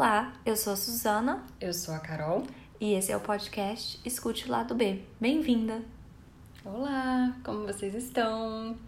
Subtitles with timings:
[0.00, 2.46] Olá, eu sou a Suzana Eu sou a Carol.
[2.80, 5.02] e esse é o podcast Escute o Lado B.
[5.20, 5.82] Bem-vinda!
[6.64, 8.78] Olá, como vocês estão?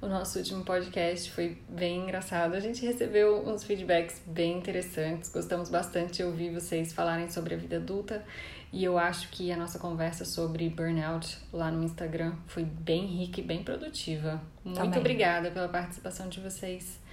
[0.00, 2.54] O nosso último podcast foi bem engraçado.
[2.54, 5.30] A gente recebeu uns feedbacks bem interessantes.
[5.32, 8.24] Gostamos bastante de ouvir vocês falarem sobre a vida adulta.
[8.72, 13.40] E eu acho que a nossa conversa sobre burnout lá no Instagram foi bem rica
[13.40, 14.40] e bem produtiva.
[14.64, 15.00] Muito Também.
[15.00, 17.04] obrigada pela participação de vocês.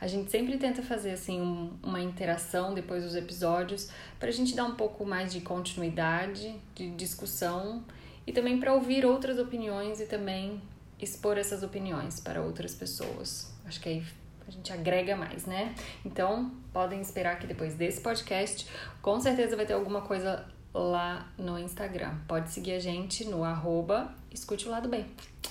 [0.00, 4.54] A gente sempre tenta fazer assim um- uma interação depois dos episódios para a gente
[4.54, 7.82] dar um pouco mais de continuidade, de discussão
[8.26, 10.60] e também para ouvir outras opiniões e também
[11.00, 13.52] expor essas opiniões para outras pessoas.
[13.64, 14.04] Acho que aí
[14.46, 15.74] a gente agrega mais, né?
[16.04, 18.66] Então, podem esperar que depois desse podcast,
[19.02, 22.14] com certeza vai ter alguma coisa lá no Instagram.
[22.26, 25.06] Pode seguir a gente no arroba escute o lado bem.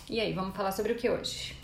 [0.10, 1.56] E aí, vamos falar sobre o que hoje?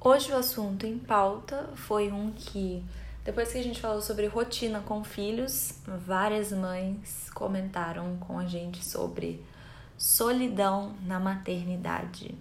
[0.00, 2.84] Hoje o assunto em pauta foi um que,
[3.24, 8.84] depois que a gente falou sobre rotina com filhos, várias mães comentaram com a gente
[8.86, 9.44] sobre
[9.96, 12.32] solidão na maternidade.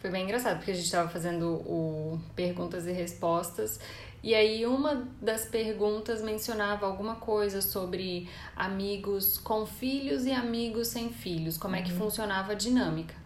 [0.00, 3.80] Foi bem engraçado, porque a gente estava fazendo o perguntas e respostas,
[4.22, 11.10] e aí uma das perguntas mencionava alguma coisa sobre amigos com filhos e amigos sem
[11.10, 13.21] filhos, como é que funcionava a dinâmica.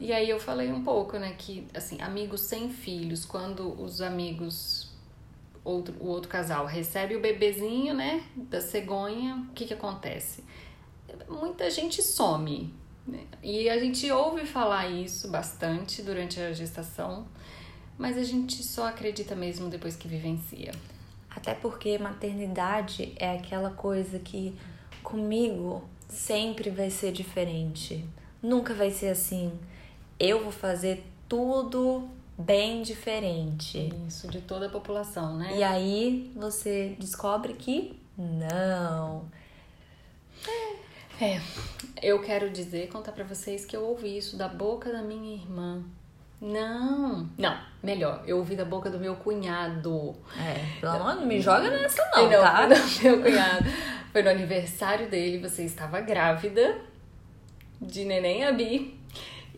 [0.00, 4.92] E aí eu falei um pouco, né, que assim, amigos sem filhos, quando os amigos
[5.64, 10.44] outro, o outro casal recebe o bebezinho, né, da cegonha, o que que acontece?
[11.28, 12.72] Muita gente some,
[13.06, 13.24] né?
[13.42, 17.26] E a gente ouve falar isso bastante durante a gestação,
[17.96, 20.72] mas a gente só acredita mesmo depois que vivencia.
[21.30, 24.54] Até porque maternidade é aquela coisa que
[25.02, 28.04] comigo sempre vai ser diferente.
[28.42, 29.52] Nunca vai ser assim.
[30.18, 33.92] Eu vou fazer tudo bem diferente.
[34.06, 35.56] Isso de toda a população, né?
[35.56, 39.28] E aí você descobre que não.
[41.20, 41.40] É,
[42.02, 45.82] eu quero dizer, contar pra vocês que eu ouvi isso da boca da minha irmã.
[46.40, 50.14] Não, não, melhor, eu ouvi da boca do meu cunhado.
[50.38, 52.66] É, pelo amor, não me joga nessa não, não tá?
[52.66, 53.64] do meu cunhado.
[54.12, 56.76] Foi no aniversário dele, você estava grávida
[57.80, 58.97] de neném Abi.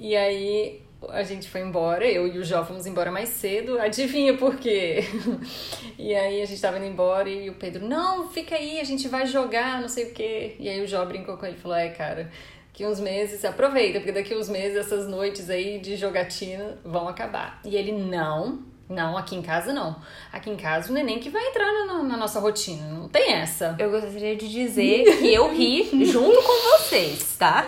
[0.00, 0.80] E aí
[1.10, 3.78] a gente foi embora, eu e o Jó fomos embora mais cedo.
[3.78, 5.04] Adivinha por quê?
[5.98, 9.06] E aí a gente tava indo embora e o Pedro, não, fica aí, a gente
[9.06, 10.56] vai jogar, não sei o quê.
[10.58, 12.30] E aí o Jó brincou com ele e falou: é, cara,
[12.72, 17.60] que uns meses, aproveita, porque daqui uns meses essas noites aí de jogatina vão acabar.
[17.62, 19.96] E ele, não, não, aqui em casa não.
[20.32, 23.76] Aqui em casa o neném que vai entrar na, na nossa rotina, não tem essa.
[23.78, 27.66] Eu gostaria de dizer que eu ri junto com vocês, tá?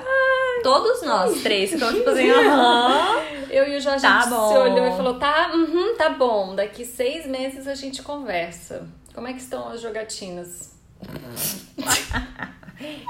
[0.63, 3.21] Todos nós três ficamos tipo assim, aham.
[3.51, 4.49] Eu e o Jorge Tá bom.
[4.49, 8.87] se olhou e falou: tá, uhum, tá bom, daqui seis meses a gente conversa.
[9.15, 10.73] Como é que estão as jogatinas?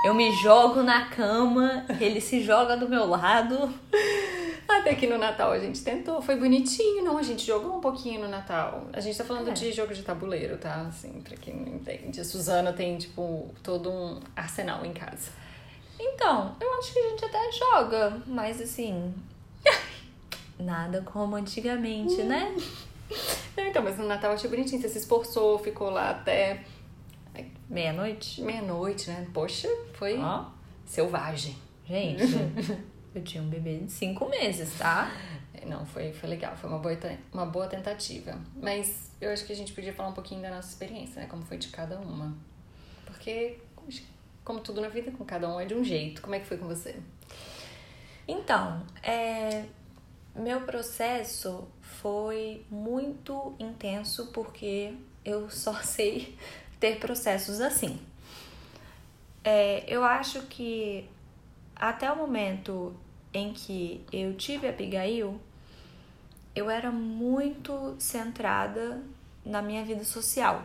[0.05, 3.73] Eu me jogo na cama, ele se joga do meu lado.
[4.69, 7.19] Até que no Natal a gente tentou, foi bonitinho, não?
[7.19, 8.87] A gente jogou um pouquinho no Natal.
[8.93, 9.53] A gente tá falando É.
[9.53, 10.87] de jogo de tabuleiro, tá?
[10.89, 12.21] Assim, pra quem não entende.
[12.21, 15.31] A Suzana tem, tipo, todo um arsenal em casa.
[16.01, 19.15] Então, eu acho que a gente até joga, mas assim.
[20.59, 22.55] Nada como antigamente, né?
[23.57, 24.81] Não, então, mas no Natal eu achei bonitinho.
[24.81, 26.65] Você se esforçou, ficou lá até
[27.73, 28.43] Meia-noite.
[28.43, 29.27] meia-noite, né?
[29.33, 30.45] Poxa, foi Ó,
[30.85, 31.57] selvagem.
[31.87, 32.23] gente,
[33.15, 35.11] eu tinha um bebê de cinco meses, tá?
[35.67, 36.99] Não, foi, foi legal, foi uma boa,
[37.33, 38.39] uma boa tentativa.
[38.61, 41.27] Mas eu acho que a gente podia falar um pouquinho da nossa experiência, né?
[41.27, 42.37] Como foi de cada uma.
[43.07, 43.59] Porque,
[44.45, 46.21] como tudo na vida, com cada um é de um jeito.
[46.21, 46.97] Como é que foi com você?
[48.29, 49.65] Então, é,
[50.35, 54.95] meu processo foi muito intenso porque
[55.25, 56.37] eu só sei
[56.83, 57.97] ter processos assim.
[59.45, 61.09] É, eu acho que
[61.77, 62.93] até o momento
[63.33, 65.41] em que eu tive a Abigail,
[66.57, 69.01] eu era muito centrada
[69.47, 70.65] na minha vida social.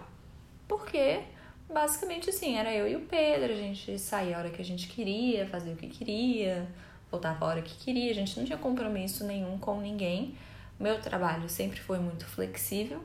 [0.67, 1.21] Porque,
[1.71, 4.87] basicamente assim, era eu e o Pedro, a gente saía a hora que a gente
[4.87, 6.67] queria, fazia o que queria,
[7.11, 10.35] voltava a hora que queria, a gente não tinha compromisso nenhum com ninguém.
[10.79, 13.03] Meu trabalho sempre foi muito flexível.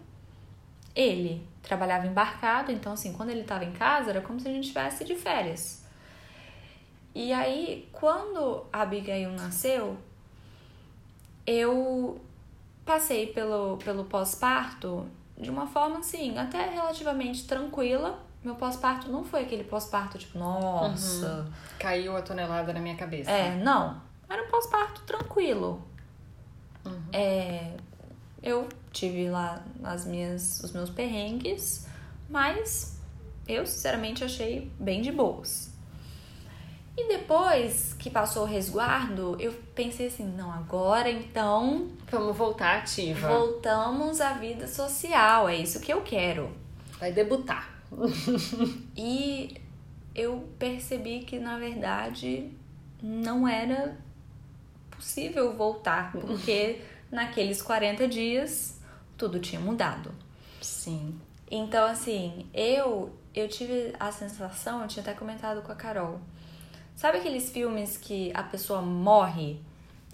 [0.97, 4.65] Ele trabalhava embarcado, então assim, quando ele estava em casa, era como se a gente
[4.65, 5.83] estivesse de férias.
[7.15, 9.97] E aí, quando a Abigail nasceu,
[11.47, 12.21] eu
[12.85, 15.07] passei pelo, pelo pós-parto
[15.39, 18.19] de uma forma assim, até relativamente tranquila.
[18.43, 21.47] Meu pós-parto não foi aquele pós-parto tipo, nossa.
[21.79, 23.31] Caiu a tonelada na minha cabeça.
[23.31, 24.01] É, não.
[24.29, 25.83] Era um pós-parto tranquilo.
[27.13, 27.75] É,
[28.43, 31.87] eu tive lá as minhas, os meus perrengues,
[32.29, 32.99] mas
[33.49, 35.73] eu sinceramente achei bem de boas.
[36.97, 41.91] E depois que passou o resguardo, eu pensei assim, não, agora então.
[42.11, 43.29] Vamos voltar ativa.
[43.29, 46.55] Voltamos à vida social, é isso que eu quero.
[46.99, 47.73] Vai debutar.
[48.97, 49.57] e
[50.15, 52.51] eu percebi que na verdade
[53.03, 53.97] não era
[54.91, 56.81] possível voltar, porque
[57.11, 58.82] naqueles 40 dias
[59.23, 60.11] tudo tinha mudado.
[60.61, 61.15] Sim.
[61.49, 66.19] Então, assim, eu eu tive a sensação, eu tinha até comentado com a Carol.
[66.97, 69.61] Sabe aqueles filmes que a pessoa morre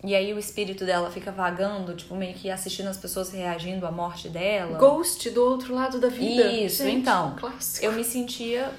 [0.04, 3.90] e aí o espírito dela fica vagando, tipo, meio que assistindo as pessoas reagindo à
[3.90, 4.78] morte dela?
[4.78, 6.52] Ghost do outro lado da vida.
[6.52, 7.34] Isso, Gente, então.
[7.36, 7.84] Clássico.
[7.84, 8.70] Eu me sentia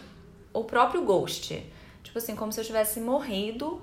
[0.53, 1.61] o próprio Ghost.
[2.03, 3.81] Tipo assim, como se eu tivesse morrido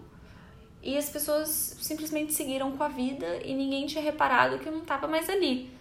[0.81, 4.82] e as pessoas simplesmente seguiram com a vida e ninguém tinha reparado que eu não
[4.82, 5.75] tava mais ali.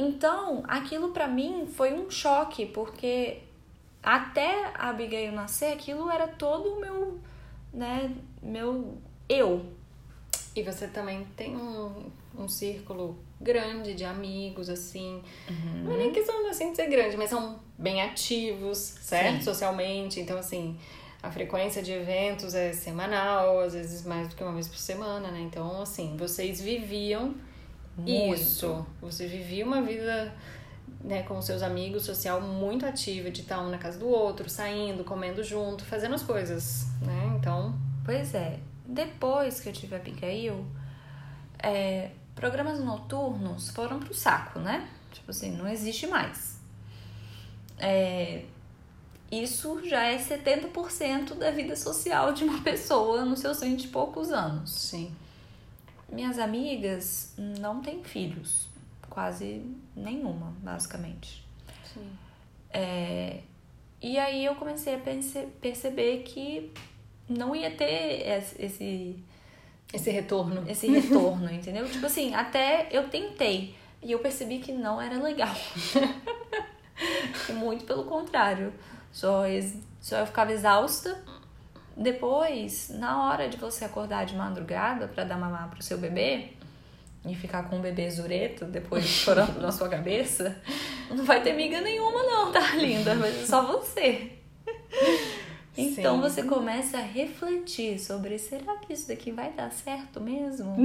[0.00, 3.42] Então, aquilo para mim foi um choque, porque
[4.02, 7.20] até a Abigail nascer, aquilo era todo o meu,
[7.70, 8.10] né,
[8.42, 8.96] meu
[9.28, 9.66] eu.
[10.56, 15.22] E você também tem um, um círculo grande de amigos, assim.
[15.50, 15.84] Uhum.
[15.84, 19.40] Não é nem questão assim de ser grande, mas são bem ativos, certo?
[19.40, 19.42] Sim.
[19.42, 20.18] Socialmente.
[20.18, 20.78] Então, assim,
[21.22, 25.30] a frequência de eventos é semanal, às vezes mais do que uma vez por semana,
[25.30, 25.40] né?
[25.40, 27.34] Então, assim, vocês viviam
[28.00, 28.34] Muito.
[28.34, 28.86] isso.
[29.00, 30.32] Você vivia uma vida
[31.02, 35.04] né, com seus amigos, social muito ativa, de estar um na casa do outro, saindo,
[35.04, 37.36] comendo junto, fazendo as coisas, né?
[37.38, 37.74] Então.
[38.04, 38.58] Pois é.
[38.86, 40.66] Depois que eu tive a Abigail,
[41.62, 44.88] é, programas noturnos foram pro saco, né?
[45.12, 46.58] Tipo assim, não existe mais.
[47.78, 48.44] É,
[49.30, 54.32] isso já é 70% da vida social de uma pessoa nos seus 20 e poucos
[54.32, 54.70] anos.
[54.70, 55.14] Sim.
[56.12, 58.68] Minhas amigas não têm filhos
[59.08, 59.62] quase
[59.94, 61.44] nenhuma, basicamente.
[61.92, 62.10] Sim.
[62.72, 63.40] É,
[64.00, 66.72] e aí eu comecei a perce perceber que
[67.28, 68.26] não ia ter
[68.58, 69.18] esse
[69.92, 70.64] esse retorno.
[70.68, 71.88] Esse retorno, entendeu?
[71.90, 75.54] Tipo assim, até eu tentei e eu percebi que não era legal.
[77.54, 78.72] Muito pelo contrário.
[79.12, 79.42] Só,
[80.00, 81.22] só eu ficava exausta.
[81.96, 86.50] Depois, na hora de você acordar de madrugada para dar mamar pro seu bebê,
[87.24, 90.56] e ficar com um bebê zureto depois chorando na sua cabeça,
[91.10, 93.14] não vai ter miga nenhuma, não, tá linda?
[93.14, 94.32] Mas é só você.
[95.76, 96.20] Então Sim.
[96.20, 100.76] você começa a refletir sobre será que isso daqui vai dar certo mesmo?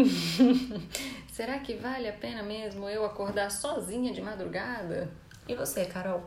[1.34, 5.10] será que vale a pena mesmo eu acordar sozinha de madrugada?
[5.48, 6.24] E você, Carol?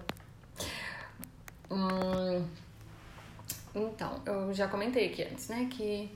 [1.70, 2.44] Hum,
[3.78, 6.10] então, eu já comentei aqui antes, né, que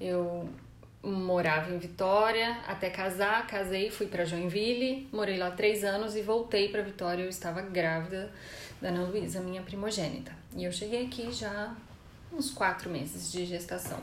[0.00, 0.48] eu
[1.02, 6.68] morava em Vitória até casar, casei, fui para Joinville, morei lá três anos e voltei
[6.68, 7.22] para Vitória.
[7.22, 8.32] Eu estava grávida
[8.80, 10.32] da Ana Luísa, minha primogênita.
[10.56, 11.74] E eu cheguei aqui já
[12.32, 14.00] uns quatro meses de gestação.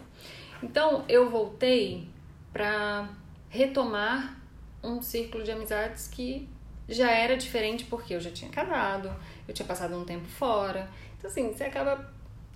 [0.62, 2.07] Então eu voltei
[2.51, 3.10] para
[3.50, 4.39] retomar
[4.81, 6.48] um círculo de amizades que
[6.88, 9.13] já era diferente porque eu já tinha casado,
[9.48, 10.89] eu tinha passado um tempo fora.
[11.18, 12.12] Então assim, você acaba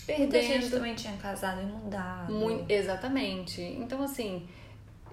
[0.08, 0.32] perdendo.
[0.32, 2.34] Muita gente também tinha casado e mudado.
[2.34, 3.62] Muito, exatamente.
[3.62, 4.48] Então, assim,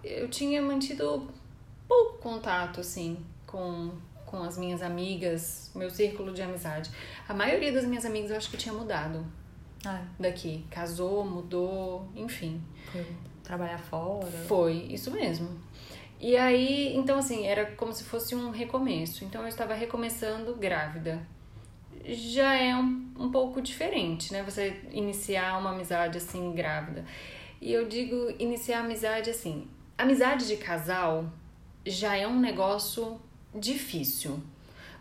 [0.02, 1.28] eu tinha mantido
[1.88, 3.90] pouco contato, assim, com,
[4.24, 6.90] com as minhas amigas, meu círculo de amizade.
[7.28, 9.26] A maioria das minhas amigas eu acho que tinha mudado
[9.84, 10.02] ah.
[10.18, 10.64] daqui.
[10.70, 12.62] Casou, mudou, enfim.
[12.92, 13.04] Foi
[13.42, 14.26] trabalhar fora.
[14.46, 15.48] Foi, isso mesmo.
[16.20, 19.24] E aí, então assim, era como se fosse um recomeço.
[19.24, 21.20] Então eu estava recomeçando grávida
[22.06, 24.42] já é um, um pouco diferente, né?
[24.42, 27.04] Você iniciar uma amizade assim grávida.
[27.60, 29.66] E eu digo iniciar amizade assim.
[29.96, 31.26] Amizade de casal
[31.86, 33.20] já é um negócio
[33.54, 34.42] difícil.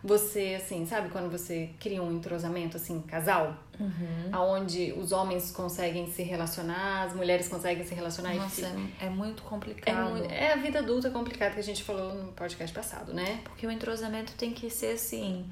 [0.02, 3.56] Você, assim, sabe quando você cria um entrosamento, assim, casal?
[3.80, 4.38] Uhum.
[4.38, 8.34] Onde os homens conseguem se relacionar, as mulheres conseguem se relacionar.
[8.34, 8.66] Nossa,
[9.00, 10.22] é, é muito complicado.
[10.26, 13.40] É, é, a vida adulta complicada que a gente falou no podcast passado, né?
[13.44, 15.50] Porque o entrosamento tem que ser, assim,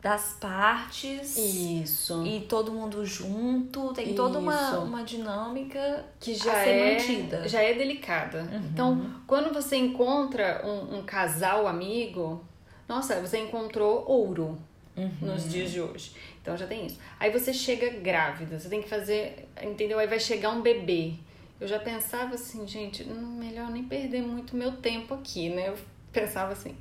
[0.00, 1.36] das partes.
[1.36, 2.24] Isso.
[2.26, 3.92] E todo mundo junto.
[3.92, 4.14] Tem Isso.
[4.14, 7.48] toda uma, uma dinâmica que já é mantida.
[7.48, 8.42] Já é delicada.
[8.42, 8.68] Uhum.
[8.72, 12.44] Então, quando você encontra um, um, casal amigo,
[12.88, 14.58] nossa, você encontrou ouro
[14.96, 15.10] uhum.
[15.20, 16.12] nos dias de hoje.
[16.40, 16.98] Então já tem isso.
[17.18, 19.98] Aí você chega grávida, você tem que fazer, entendeu?
[19.98, 21.14] Aí vai chegar um bebê.
[21.58, 25.70] Eu já pensava assim, gente, hum, melhor nem perder muito meu tempo aqui, né?
[25.70, 25.78] Eu
[26.12, 26.76] pensava assim.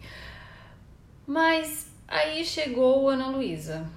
[1.26, 3.90] Mas Aí chegou Ana Luísa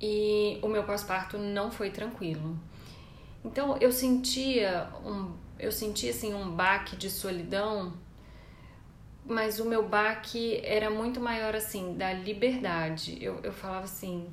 [0.00, 2.56] e o meu pós-parto não foi tranquilo.
[3.44, 7.92] Então eu sentia um, eu sentia assim um baque de solidão,
[9.24, 13.18] mas o meu baque era muito maior assim da liberdade.
[13.20, 14.28] Eu, eu falava assim,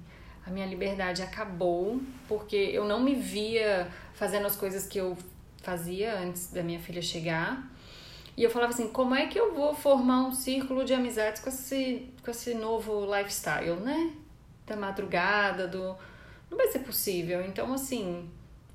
[0.45, 5.17] a minha liberdade acabou, porque eu não me via fazendo as coisas que eu
[5.63, 7.67] fazia antes da minha filha chegar.
[8.35, 11.49] E eu falava assim, como é que eu vou formar um círculo de amizades com
[11.49, 14.13] esse, com esse novo lifestyle, né?
[14.65, 15.95] Da madrugada, do.
[16.49, 17.43] Não vai ser possível.
[17.45, 18.29] Então, assim,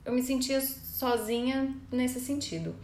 [0.05, 2.75] eu me sentia sozinha nesse sentido.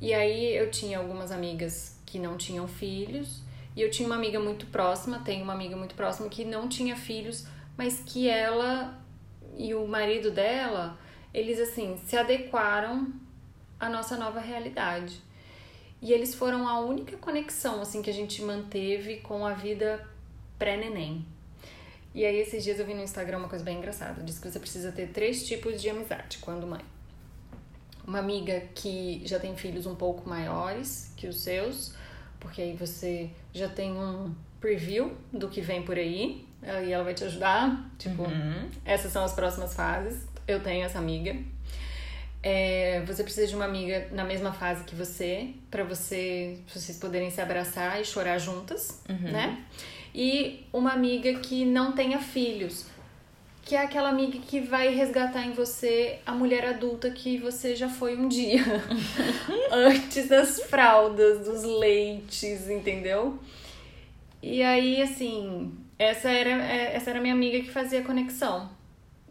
[0.00, 3.42] E aí eu tinha algumas amigas que não tinham filhos,
[3.76, 6.96] e eu tinha uma amiga muito próxima, tenho uma amiga muito próxima que não tinha
[6.96, 9.00] filhos, mas que ela
[9.56, 10.98] e o marido dela,
[11.32, 13.12] eles assim, se adequaram
[13.78, 15.20] à nossa nova realidade.
[16.04, 20.06] E eles foram a única conexão assim que a gente manteve com a vida
[20.58, 21.24] pré-neném.
[22.14, 24.60] E aí esses dias eu vi no Instagram uma coisa bem engraçada, diz que você
[24.60, 26.82] precisa ter três tipos de amizade quando mãe.
[28.06, 31.94] Uma amiga que já tem filhos um pouco maiores que os seus,
[32.38, 36.46] porque aí você já tem um preview do que vem por aí,
[36.86, 37.90] e ela vai te ajudar.
[37.98, 38.70] Tipo, uhum.
[38.84, 40.26] essas são as próximas fases.
[40.46, 41.34] Eu tenho essa amiga.
[42.46, 47.30] É, você precisa de uma amiga na mesma fase que você, para você, vocês poderem
[47.30, 49.32] se abraçar e chorar juntas, uhum.
[49.32, 49.64] né?
[50.14, 52.84] E uma amiga que não tenha filhos,
[53.62, 57.88] que é aquela amiga que vai resgatar em você a mulher adulta que você já
[57.88, 58.62] foi um dia,
[59.72, 63.38] antes das fraldas, dos leites, entendeu?
[64.42, 68.68] E aí, assim, essa era, é, essa era minha amiga que fazia conexão.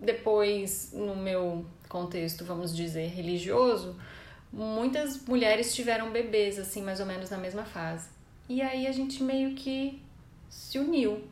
[0.01, 3.95] Depois, no meu contexto, vamos dizer, religioso,
[4.51, 8.09] muitas mulheres tiveram bebês, assim, mais ou menos na mesma fase.
[8.49, 10.01] E aí a gente meio que
[10.49, 11.23] se uniu.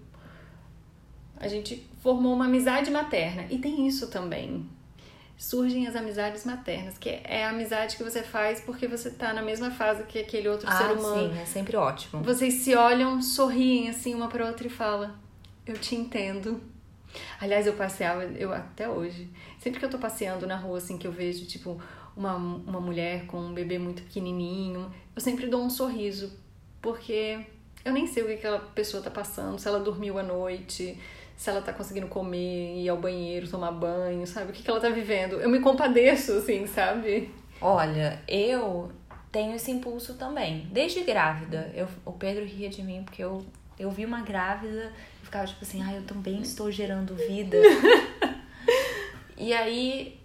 [1.38, 3.48] A gente formou uma amizade materna.
[3.50, 4.70] E tem isso também.
[5.36, 9.41] Surgem as amizades maternas, que é a amizade que você faz porque você tá na
[9.41, 11.34] mesma fase que aquele outro ah, ser humano.
[11.34, 12.22] Sim, é sempre ótimo.
[12.22, 15.12] Vocês se olham, sorriem assim uma para outra e falam:
[15.65, 16.62] Eu te entendo.
[17.39, 19.30] Aliás, eu passeava, eu até hoje,
[19.62, 21.80] sempre que eu tô passeando na rua, assim, que eu vejo, tipo,
[22.18, 26.34] uma, uma mulher com um bebê muito pequenininho, eu sempre dou um sorriso,
[26.82, 27.39] porque
[27.86, 30.98] eu nem sei o que aquela pessoa tá passando, se ela dormiu à noite,
[31.38, 34.51] se ela tá conseguindo comer, ir ao banheiro, tomar banho, sabe?
[34.51, 35.39] O que, que ela tá vivendo.
[35.39, 37.32] Eu me compadeço, assim, sabe?
[37.60, 38.91] Olha, eu
[39.32, 40.68] tenho esse impulso também.
[40.72, 41.72] Desde grávida.
[41.74, 43.44] Eu, o Pedro ria de mim porque eu,
[43.80, 44.91] eu vi uma grávida
[45.22, 47.58] e ficava tipo assim, ah, eu também estou gerando vida.
[49.38, 50.20] e aí.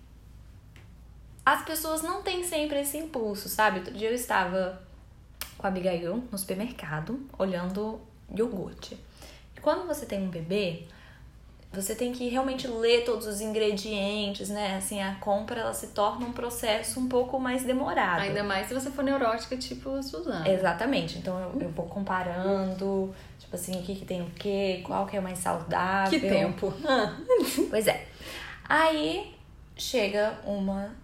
[1.45, 3.79] As pessoas não têm sempre esse impulso, sabe?
[3.79, 4.83] Outro dia eu estava
[5.57, 8.01] com a Abigail no supermercado olhando
[8.37, 8.99] iogurte.
[9.57, 10.87] E quando você tem um bebê,
[11.73, 14.77] você tem que realmente ler todos os ingredientes, né?
[14.77, 18.21] Assim, a compra ela se torna um processo um pouco mais demorado.
[18.21, 20.49] Ainda mais se você for neurótica, tipo a Suzana.
[20.49, 21.19] Exatamente.
[21.19, 25.17] Então eu, eu vou comparando, tipo assim, o que, que tem o quê, qual que
[25.17, 26.19] é mais saudável.
[26.19, 26.73] Que tempo.
[27.69, 28.06] pois é.
[28.69, 29.37] Aí
[29.77, 30.95] chega uma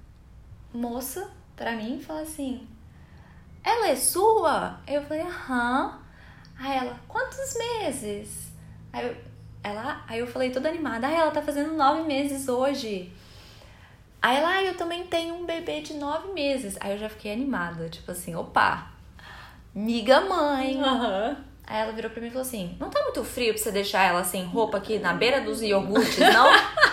[0.75, 2.67] moça pra mim e fala assim:
[3.63, 4.81] Ela é sua?
[4.87, 6.01] Eu falei, aham.
[6.59, 8.53] Aí ela, quantos meses?
[8.93, 9.17] Aí eu,
[9.63, 13.13] ela, aí eu falei toda animada, ah, ela tá fazendo nove meses hoje.
[14.21, 16.77] Aí ela, ah, eu também tenho um bebê de nove meses.
[16.81, 18.91] Aí eu já fiquei animada, tipo assim, opa,
[19.75, 20.77] miga mãe.
[20.77, 21.37] Uhum.
[21.65, 24.05] Aí ela virou pra mim e falou assim: Não tá muito frio pra você deixar
[24.05, 26.49] ela sem roupa aqui na beira dos iogurtes, não?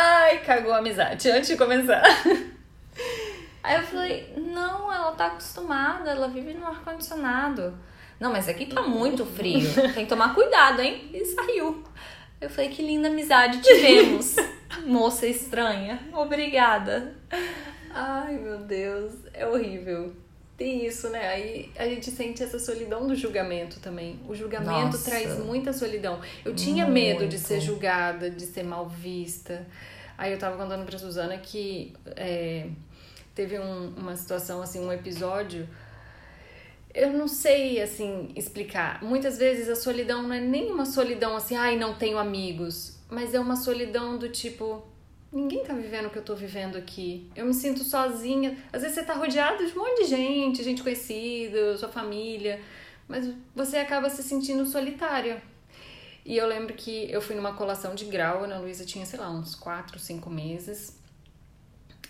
[0.00, 2.02] Ai, cagou a amizade antes de começar.
[3.64, 7.76] Aí eu falei: Não, ela tá acostumada, ela vive no ar-condicionado.
[8.20, 9.68] Não, mas aqui tá muito frio.
[9.94, 11.10] Tem que tomar cuidado, hein?
[11.12, 11.82] E saiu.
[12.40, 14.36] Eu falei, que linda amizade tivemos.
[14.86, 16.00] Moça estranha.
[16.12, 17.16] Obrigada.
[17.90, 19.14] Ai, meu Deus.
[19.34, 20.14] É horrível.
[20.58, 21.28] Tem isso, né?
[21.28, 24.18] Aí a gente sente essa solidão do julgamento também.
[24.28, 25.08] O julgamento Nossa.
[25.08, 26.20] traz muita solidão.
[26.44, 26.94] Eu tinha muito.
[26.94, 29.64] medo de ser julgada, de ser mal vista.
[30.18, 32.66] Aí eu tava contando pra Suzana que é,
[33.36, 35.68] teve um, uma situação, assim, um episódio
[36.94, 39.02] eu não sei assim explicar.
[39.02, 43.34] Muitas vezes a solidão não é nem uma solidão assim, ai, não tenho amigos, mas
[43.34, 44.82] é uma solidão do tipo,
[45.32, 47.30] ninguém tá vivendo o que eu tô vivendo aqui.
[47.36, 48.56] Eu me sinto sozinha.
[48.72, 52.60] Às vezes você tá rodeado de um monte de gente, gente conhecida, sua família,
[53.06, 55.42] mas você acaba se sentindo solitária.
[56.24, 59.18] E eu lembro que eu fui numa colação de grau, a Ana Luísa tinha, sei
[59.18, 60.98] lá, uns 4, 5 meses.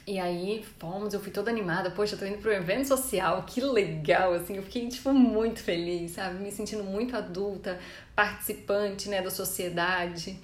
[0.05, 3.61] E aí fomos, eu fui toda animada, poxa, eu tô indo pro evento social, que
[3.61, 6.43] legal, assim, eu fiquei, tipo, muito feliz, sabe?
[6.43, 7.79] Me sentindo muito adulta,
[8.17, 10.41] participante, né, da sociedade.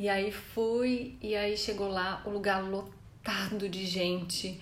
[0.00, 4.60] E aí fui, e aí chegou lá, o lugar lotado de gente.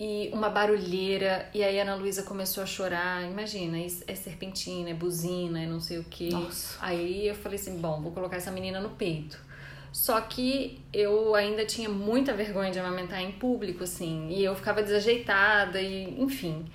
[0.00, 3.22] e uma barulheira, e aí a Ana Luísa começou a chorar.
[3.22, 6.30] Imagina, é serpentina, é buzina, é não sei o que.
[6.80, 9.38] Aí eu falei assim: bom, vou colocar essa menina no peito.
[9.92, 14.82] Só que eu ainda tinha muita vergonha de amamentar em público, assim, e eu ficava
[14.82, 16.66] desajeitada, e enfim.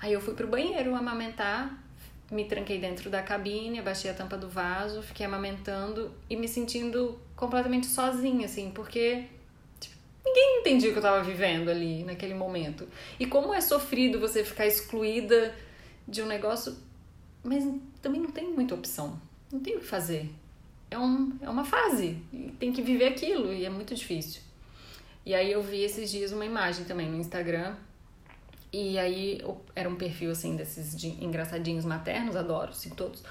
[0.00, 1.83] Aí eu fui pro banheiro amamentar,
[2.30, 7.18] me tranquei dentro da cabine, abaixei a tampa do vaso, fiquei amamentando e me sentindo
[7.36, 9.24] completamente sozinha, assim, porque
[9.78, 12.88] tipo, ninguém entendia o que eu tava vivendo ali naquele momento.
[13.18, 15.54] E como é sofrido você ficar excluída
[16.06, 16.76] de um negócio,
[17.42, 17.64] mas
[18.00, 19.20] também não tem muita opção,
[19.52, 20.30] não tem o que fazer
[20.94, 22.18] é, um, é uma fase,
[22.58, 24.40] tem que viver aquilo e é muito difícil.
[25.26, 27.74] E aí eu vi esses dias uma imagem também no Instagram,
[28.74, 29.40] e aí
[29.76, 33.22] era um perfil assim desses de engraçadinhos maternos, adoro, sim, todos.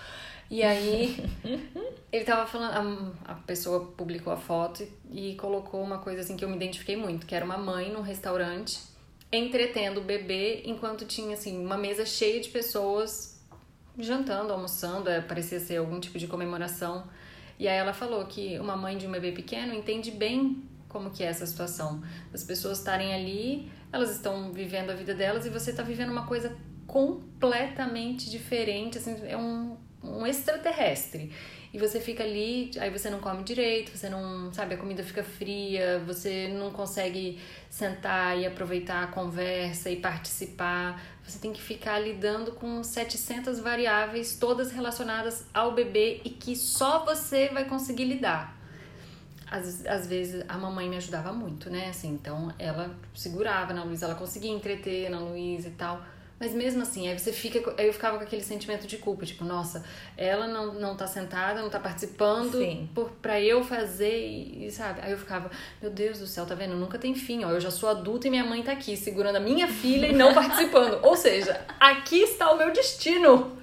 [0.50, 1.18] E aí
[2.12, 6.38] ele tava falando, a, a pessoa publicou a foto e, e colocou uma coisa assim
[6.38, 8.80] que eu me identifiquei muito, que era uma mãe num restaurante
[9.32, 13.42] entretendo o bebê enquanto tinha assim uma mesa cheia de pessoas
[13.98, 17.04] jantando, almoçando, é, parecia ser algum tipo de comemoração.
[17.60, 21.24] E aí ela falou que uma mãe de um bebê pequeno entende bem como que
[21.24, 22.02] é essa situação.
[22.34, 26.26] As pessoas estarem ali, elas estão vivendo a vida delas e você está vivendo uma
[26.26, 26.58] coisa
[26.88, 31.32] completamente diferente, assim, é um, um extraterrestre.
[31.72, 35.24] E você fica ali, aí você não come direito, você não, sabe, a comida fica
[35.24, 41.02] fria, você não consegue sentar e aproveitar a conversa e participar.
[41.24, 47.06] Você tem que ficar lidando com 700 variáveis, todas relacionadas ao bebê e que só
[47.06, 48.53] você vai conseguir lidar.
[49.54, 51.90] Às, às vezes a mamãe me ajudava muito, né?
[51.90, 56.02] Assim, então ela segurava na Luísa, ela conseguia entreter na Luísa e tal.
[56.40, 57.74] Mas mesmo assim, aí você fica.
[57.78, 59.86] Aí eu ficava com aquele sentimento de culpa, tipo, nossa,
[60.18, 62.90] ela não, não tá sentada, não tá participando Sim.
[62.96, 65.02] por, pra eu fazer, e, sabe?
[65.04, 66.76] Aí eu ficava, meu Deus do céu, tá vendo?
[66.76, 67.52] Nunca tem fim, ó.
[67.52, 70.34] Eu já sou adulta e minha mãe tá aqui, segurando a minha filha e não
[70.36, 71.00] participando.
[71.04, 73.56] Ou seja, aqui está o meu destino.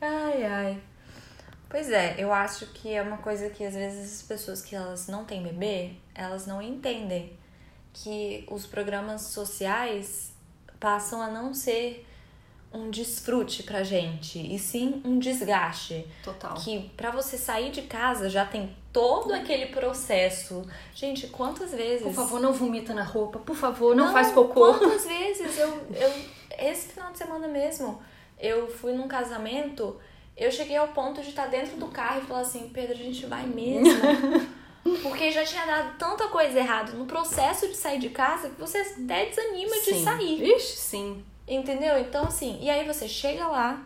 [0.00, 0.78] Ai, ai.
[1.68, 5.08] Pois é, eu acho que é uma coisa que às vezes as pessoas que elas
[5.08, 7.36] não têm bebê, elas não entendem
[7.92, 10.32] que os programas sociais
[10.78, 12.06] passam a não ser
[12.72, 16.06] um desfrute pra gente, e sim um desgaste.
[16.22, 16.54] Total.
[16.54, 20.66] Que para você sair de casa já tem todo aquele processo.
[20.94, 22.02] Gente, quantas vezes.
[22.02, 24.74] Por favor, não vomita na roupa, por favor, não, não faz cocô.
[24.74, 26.12] Quantas vezes eu, eu.
[26.58, 28.00] Esse final de semana mesmo,
[28.38, 29.98] eu fui num casamento,
[30.36, 33.24] eu cheguei ao ponto de estar dentro do carro e falar assim: Pedro, a gente
[33.26, 33.90] vai mesmo.
[35.02, 38.78] Porque já tinha dado tanta coisa errada no processo de sair de casa que você
[38.78, 39.92] até desanima sim.
[39.92, 40.42] de sair.
[40.56, 41.24] Ixi, sim.
[41.48, 41.98] Entendeu?
[41.98, 43.84] Então, assim, e aí você chega lá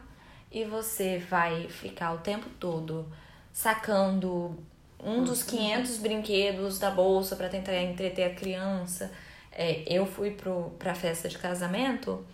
[0.53, 3.07] e você vai ficar o tempo todo
[3.53, 4.59] sacando
[5.03, 9.11] um dos 500 brinquedos da bolsa para tentar entreter a criança.
[9.53, 12.25] É, eu fui pro, pra festa de casamento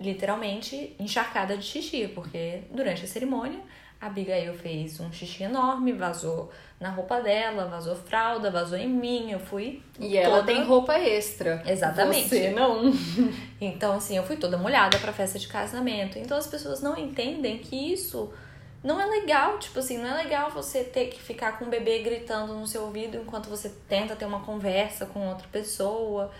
[0.00, 3.60] literalmente encharcada de xixi, porque durante a cerimônia
[4.00, 9.32] a Abigail fez um xixi enorme, vazou na roupa dela, vazou fralda, vazou em mim,
[9.32, 9.82] eu fui.
[9.98, 10.18] E toda...
[10.18, 11.62] ela tem roupa extra.
[11.66, 12.28] Exatamente.
[12.28, 12.92] Você não.
[13.60, 16.16] então, assim, eu fui toda molhada pra festa de casamento.
[16.16, 18.32] Então as pessoas não entendem que isso
[18.84, 19.58] não é legal.
[19.58, 22.82] Tipo assim, não é legal você ter que ficar com o bebê gritando no seu
[22.84, 26.30] ouvido enquanto você tenta ter uma conversa com outra pessoa.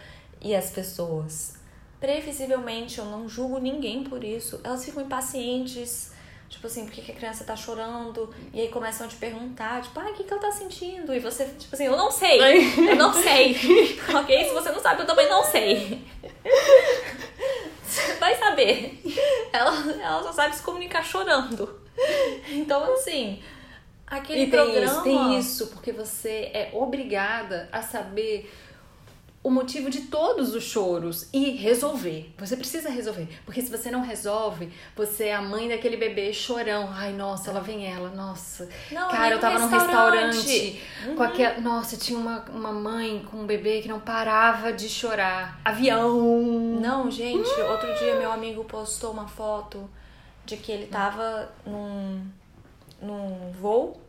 [0.40, 1.57] E as pessoas,
[2.00, 6.12] previsivelmente, eu não julgo ninguém por isso, elas ficam impacientes
[6.48, 8.34] Tipo assim, por que, a criança tá chorando?
[8.54, 11.14] E aí começam a te perguntar, tipo, ah, o que, que ela tá sentindo?
[11.14, 12.40] E você, tipo assim, eu não sei.
[12.90, 13.54] eu não sei.
[14.14, 14.48] ok?
[14.48, 16.02] Se você não sabe, eu também não sei.
[17.84, 19.02] Você vai saber.
[19.50, 21.80] Ela, ela só sabe se comunicar chorando.
[22.50, 23.42] Então, assim,
[24.06, 24.84] aquele e tem programa...
[24.84, 28.52] Isso, tem isso, porque você é obrigada a saber
[29.42, 32.34] o motivo de todos os choros e resolver.
[32.38, 36.88] Você precisa resolver, porque se você não resolve, você é a mãe daquele bebê chorão.
[36.92, 38.68] Ai, nossa, lá vem ela, nossa.
[38.90, 41.14] Não, Cara, eu tava num restaurante uhum.
[41.14, 41.60] com aquela.
[41.60, 45.60] Nossa, tinha uma, uma mãe com um bebê que não parava de chorar.
[45.64, 46.18] Avião.
[46.80, 47.70] Não, gente, uhum.
[47.70, 49.88] outro dia meu amigo postou uma foto
[50.44, 52.26] de que ele tava num,
[53.00, 54.00] num voo.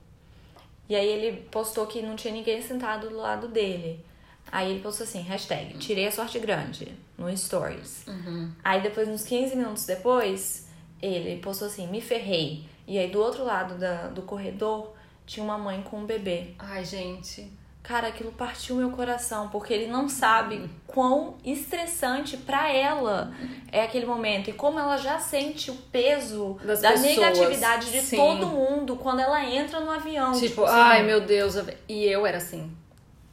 [0.88, 4.04] E aí ele postou que não tinha ninguém sentado do lado dele.
[4.52, 8.06] Aí ele postou assim, hashtag, tirei a sorte grande, no Stories.
[8.08, 8.52] Uhum.
[8.64, 10.68] Aí depois, uns 15 minutos depois,
[11.02, 12.66] ele postou assim, me ferrei.
[12.88, 14.94] E aí do outro lado da, do corredor,
[15.26, 16.56] tinha uma mãe com um bebê.
[16.58, 17.52] Ai, gente.
[17.84, 23.34] Cara, aquilo partiu meu coração, porque ele não sabe quão estressante para ela
[23.72, 27.16] é aquele momento e como ela já sente o peso das da pessoas.
[27.16, 28.18] negatividade de Sim.
[28.18, 30.34] todo mundo quando ela entra no avião.
[30.34, 31.56] Tipo, tipo assim, ai meu Deus,
[31.88, 32.72] e eu era assim.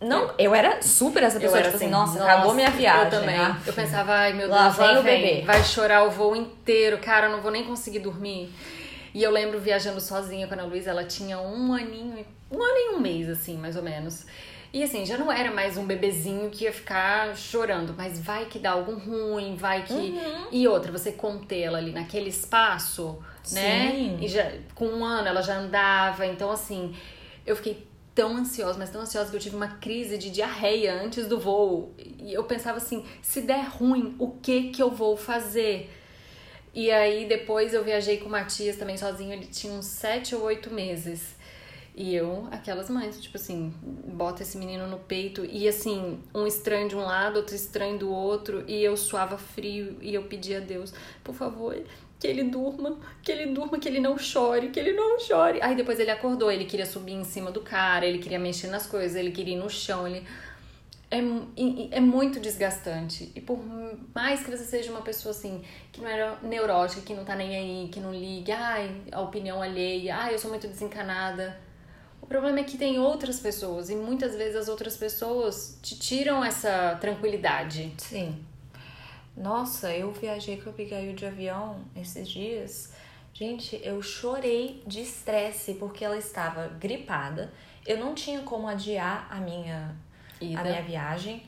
[0.01, 3.05] Não, eu era super essa pessoa, tipo assim, assim, nossa, acabou minha viagem.
[3.05, 3.37] Eu também.
[3.37, 5.21] ah, Eu pensava, ai meu Lá Deus, vem lá o vem.
[5.23, 5.43] bebê.
[5.47, 8.53] Vai chorar o voo inteiro, cara, eu não vou nem conseguir dormir.
[9.15, 12.77] E eu lembro viajando sozinha com a Ana Luísa, ela tinha um aninho, um ano
[12.77, 14.27] e um mês, assim, mais ou menos.
[14.71, 18.59] E assim, já não era mais um bebezinho que ia ficar chorando, mas vai que
[18.59, 19.95] dá algo ruim, vai que.
[19.95, 20.47] Uhum.
[20.53, 23.19] E outra, você contê-la ali naquele espaço,
[23.53, 23.91] né?
[23.93, 24.19] Sim.
[24.21, 26.95] E já, com um ano ela já andava, então assim,
[27.47, 31.27] eu fiquei tão ansiosa, mas tão ansiosa que eu tive uma crise de diarreia antes
[31.27, 31.95] do voo.
[31.99, 35.91] E eu pensava assim, se der ruim, o que que eu vou fazer?
[36.75, 40.43] E aí depois eu viajei com o Matias também sozinho, ele tinha uns sete ou
[40.45, 41.37] oito meses.
[41.95, 46.89] E eu, aquelas mães, tipo assim, bota esse menino no peito e assim, um estranho
[46.89, 50.61] de um lado, outro estranho do outro, e eu suava frio e eu pedia a
[50.61, 50.93] Deus,
[51.25, 51.75] por favor,
[52.27, 55.61] que ele durma, que ele durma, que ele não chore, que ele não chore.
[55.63, 58.85] Aí depois ele acordou, ele queria subir em cima do cara, ele queria mexer nas
[58.85, 60.27] coisas, ele queria ir no chão, ele
[61.09, 61.19] é,
[61.93, 63.31] é muito desgastante.
[63.35, 63.61] E por
[64.13, 65.63] mais que você seja uma pessoa assim,
[65.93, 69.63] que não é neurótica, que não tá nem aí, que não liga, ai, a opinião
[69.63, 71.57] alheia, ai, eu sou muito desencanada.
[72.21, 76.45] O problema é que tem outras pessoas e muitas vezes as outras pessoas te tiram
[76.45, 77.95] essa tranquilidade.
[77.99, 78.45] Sim.
[79.37, 82.93] Nossa, eu viajei com a Abigail de avião esses dias.
[83.35, 87.53] Gente, eu chorei de estresse porque ela estava gripada.
[87.87, 89.95] Eu não tinha como adiar a minha,
[90.41, 90.59] Ida.
[90.59, 91.43] a minha viagem.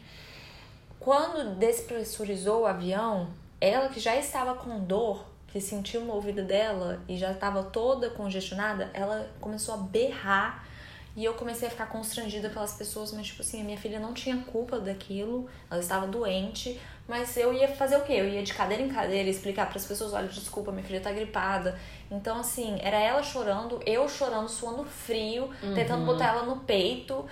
[1.01, 7.03] Quando despressurizou o avião, ela que já estava com dor, que sentiu no ouvido dela
[7.09, 10.69] e já estava toda congestionada, ela começou a berrar
[11.17, 14.13] e eu comecei a ficar constrangida pelas pessoas, mas tipo assim, a minha filha não
[14.13, 18.13] tinha culpa daquilo, ela estava doente, mas eu ia fazer o quê?
[18.13, 21.11] Eu ia de cadeira em cadeira explicar para as pessoas, olha, desculpa, minha filha tá
[21.11, 21.79] gripada.
[22.11, 27.25] Então assim, era ela chorando, eu chorando, suando frio, tentando botar ela no peito.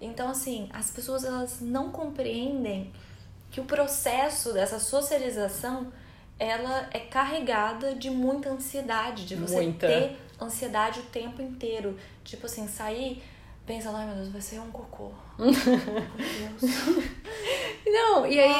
[0.00, 2.92] Então assim, as pessoas elas não compreendem
[3.50, 5.92] que o processo dessa socialização
[6.38, 9.86] ela é carregada de muita ansiedade, de você Muita.
[9.86, 11.98] ter ansiedade o tempo inteiro.
[12.24, 13.22] Tipo assim, sair
[13.66, 15.10] pensando, ai meu Deus, vai ser um cocô.
[15.38, 16.74] Meu Deus.
[17.86, 18.52] Não, e aí,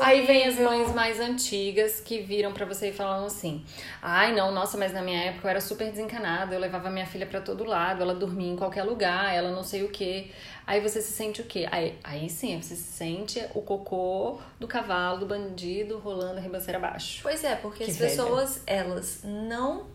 [0.00, 3.64] Ai, aí vem as mães mais antigas que viram pra você e falam assim:
[4.00, 7.26] "Ai, não, nossa, mas na minha época eu era super desencanada, eu levava minha filha
[7.26, 10.30] pra todo lado, ela dormia em qualquer lugar, ela não sei o quê".
[10.66, 11.66] Aí você se sente o quê?
[11.70, 16.78] Aí, aí sim, você se sente o cocô do cavalo, do bandido rolando a ribanceira
[16.78, 17.20] abaixo.
[17.22, 18.10] Pois é, porque Que as velha.
[18.10, 19.86] pessoas, elas não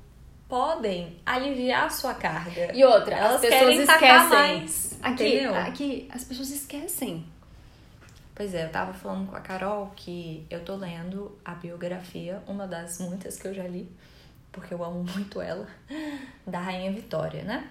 [0.48, 2.74] podem aliviar a sua carga.
[2.74, 4.30] E outra, Elas as pessoas querem esquecem.
[4.30, 5.56] mais, aqui, entendeu?
[5.56, 7.26] aqui, as pessoas esquecem.
[8.34, 12.68] Pois é, eu tava falando com a Carol que eu tô lendo a biografia, uma
[12.68, 13.90] das muitas que eu já li,
[14.52, 15.68] porque eu amo muito ela,
[16.46, 17.68] da Rainha Vitória, né?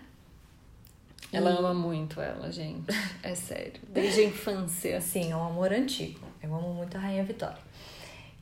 [1.32, 2.86] Ela E- ama muito ela, gente.
[3.22, 3.80] É sério.
[3.88, 4.98] Desde a infância.
[4.98, 6.20] Assim, é um amor antigo.
[6.42, 7.58] Eu amo muito a Rainha Vitória.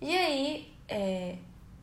[0.01, 1.37] E aí, é,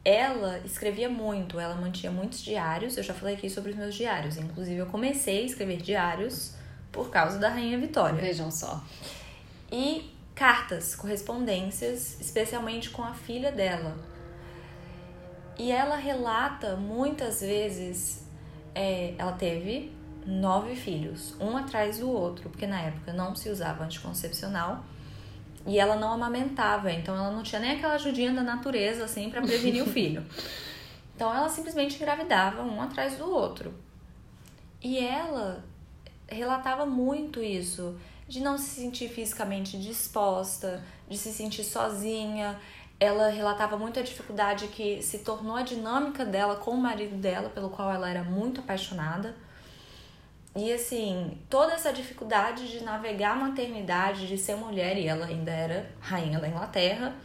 [0.03, 2.97] ela escrevia muito, ela mantinha muitos diários.
[2.97, 4.37] Eu já falei aqui sobre os meus diários.
[4.37, 6.55] Inclusive, eu comecei a escrever diários
[6.91, 8.19] por causa da Rainha Vitória.
[8.19, 8.83] Vejam só.
[9.71, 13.95] E cartas, correspondências, especialmente com a filha dela.
[15.57, 18.25] E ela relata muitas vezes,
[18.73, 19.93] é, ela teve
[20.25, 24.83] nove filhos, um atrás do outro, porque na época não se usava anticoncepcional
[25.65, 29.41] e ela não amamentava, então ela não tinha nem aquela ajudinha da natureza assim para
[29.41, 30.25] prevenir o filho.
[31.15, 33.73] Então ela simplesmente engravidava um atrás do outro.
[34.81, 35.63] E ela
[36.27, 37.95] relatava muito isso,
[38.27, 42.59] de não se sentir fisicamente disposta, de se sentir sozinha.
[42.99, 47.49] Ela relatava muito a dificuldade que se tornou a dinâmica dela com o marido dela,
[47.49, 49.35] pelo qual ela era muito apaixonada.
[50.55, 55.51] E assim, toda essa dificuldade de navegar a maternidade, de ser mulher, e ela ainda
[55.51, 57.15] era rainha da Inglaterra.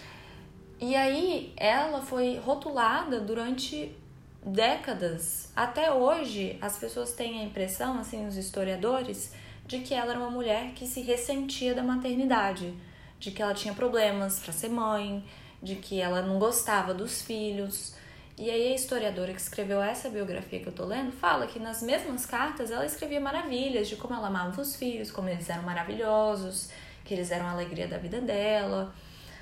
[0.78, 3.96] e aí ela foi rotulada durante
[4.44, 5.50] décadas.
[5.56, 9.32] Até hoje, as pessoas têm a impressão, assim, os historiadores,
[9.66, 12.74] de que ela era uma mulher que se ressentia da maternidade,
[13.18, 15.24] de que ela tinha problemas para ser mãe,
[15.62, 17.94] de que ela não gostava dos filhos.
[18.38, 21.82] E aí a historiadora que escreveu essa biografia que eu tô lendo fala que nas
[21.82, 26.70] mesmas cartas ela escrevia maravilhas de como ela amava os filhos, como eles eram maravilhosos,
[27.04, 28.94] que eles eram a alegria da vida dela.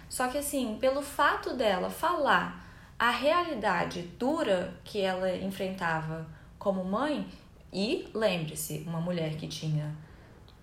[0.08, 2.64] Só que assim, pelo fato dela falar
[2.98, 6.26] a realidade dura que ela enfrentava
[6.58, 7.28] como mãe,
[7.72, 9.94] e lembre-se, uma mulher que tinha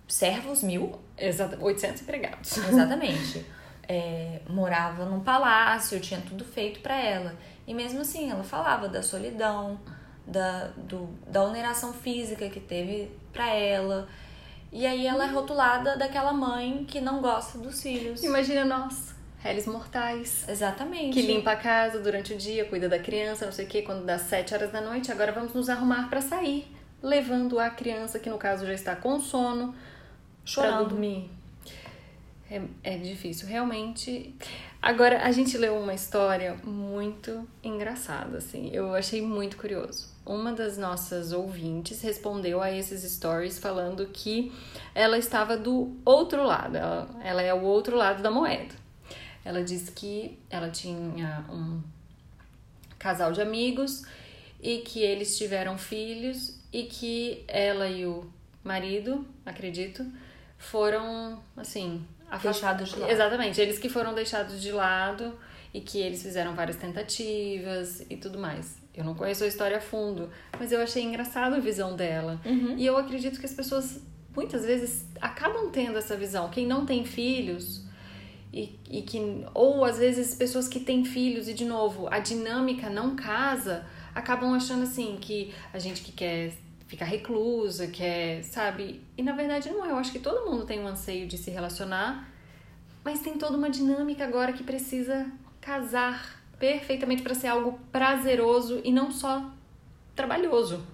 [0.08, 1.62] servos mil, Exato.
[1.62, 2.56] 800 empregados.
[2.58, 3.46] exatamente,
[3.88, 7.36] é, morava num palácio, tinha tudo feito para ela.
[7.66, 9.78] E mesmo assim, ela falava da solidão,
[10.26, 14.08] da, do, da oneração física que teve para ela.
[14.72, 18.22] E aí ela é rotulada daquela mãe que não gosta dos filhos.
[18.22, 20.46] Imagina nós, réis mortais.
[20.48, 21.14] Exatamente.
[21.14, 24.04] Que limpa a casa durante o dia, cuida da criança, não sei o que, quando
[24.04, 26.66] dá sete horas da noite, agora vamos nos arrumar para sair,
[27.02, 29.74] levando a criança, que no caso já está com sono,
[30.44, 30.76] chorando.
[30.76, 31.30] Pra dormir.
[32.50, 34.34] É, é difícil, realmente.
[34.86, 38.68] Agora, a gente leu uma história muito engraçada, assim.
[38.70, 40.10] Eu achei muito curioso.
[40.26, 44.52] Uma das nossas ouvintes respondeu a esses stories falando que
[44.94, 48.74] ela estava do outro lado, ela, ela é o outro lado da moeda.
[49.42, 51.80] Ela disse que ela tinha um
[52.98, 54.04] casal de amigos
[54.62, 58.30] e que eles tiveram filhos e que ela e o
[58.62, 60.04] marido, acredito,
[60.58, 62.06] foram assim
[62.42, 63.12] Deixados de lado.
[63.12, 65.34] Exatamente, eles que foram deixados de lado
[65.72, 68.78] e que eles fizeram várias tentativas e tudo mais.
[68.94, 72.40] Eu não conheço a história a fundo, mas eu achei engraçado a visão dela.
[72.44, 72.76] Uhum.
[72.78, 74.00] E eu acredito que as pessoas
[74.34, 76.48] muitas vezes acabam tendo essa visão.
[76.48, 77.84] Quem não tem filhos
[78.52, 82.88] e, e que ou às vezes pessoas que têm filhos e de novo a dinâmica
[82.88, 86.52] não casa acabam achando assim que a gente que quer
[86.86, 89.02] ficar reclusa, quer, sabe?
[89.16, 89.90] E na verdade não é.
[89.90, 92.28] Eu acho que todo mundo tem um anseio de se relacionar,
[93.04, 98.92] mas tem toda uma dinâmica agora que precisa casar perfeitamente para ser algo prazeroso e
[98.92, 99.50] não só
[100.14, 100.84] trabalhoso.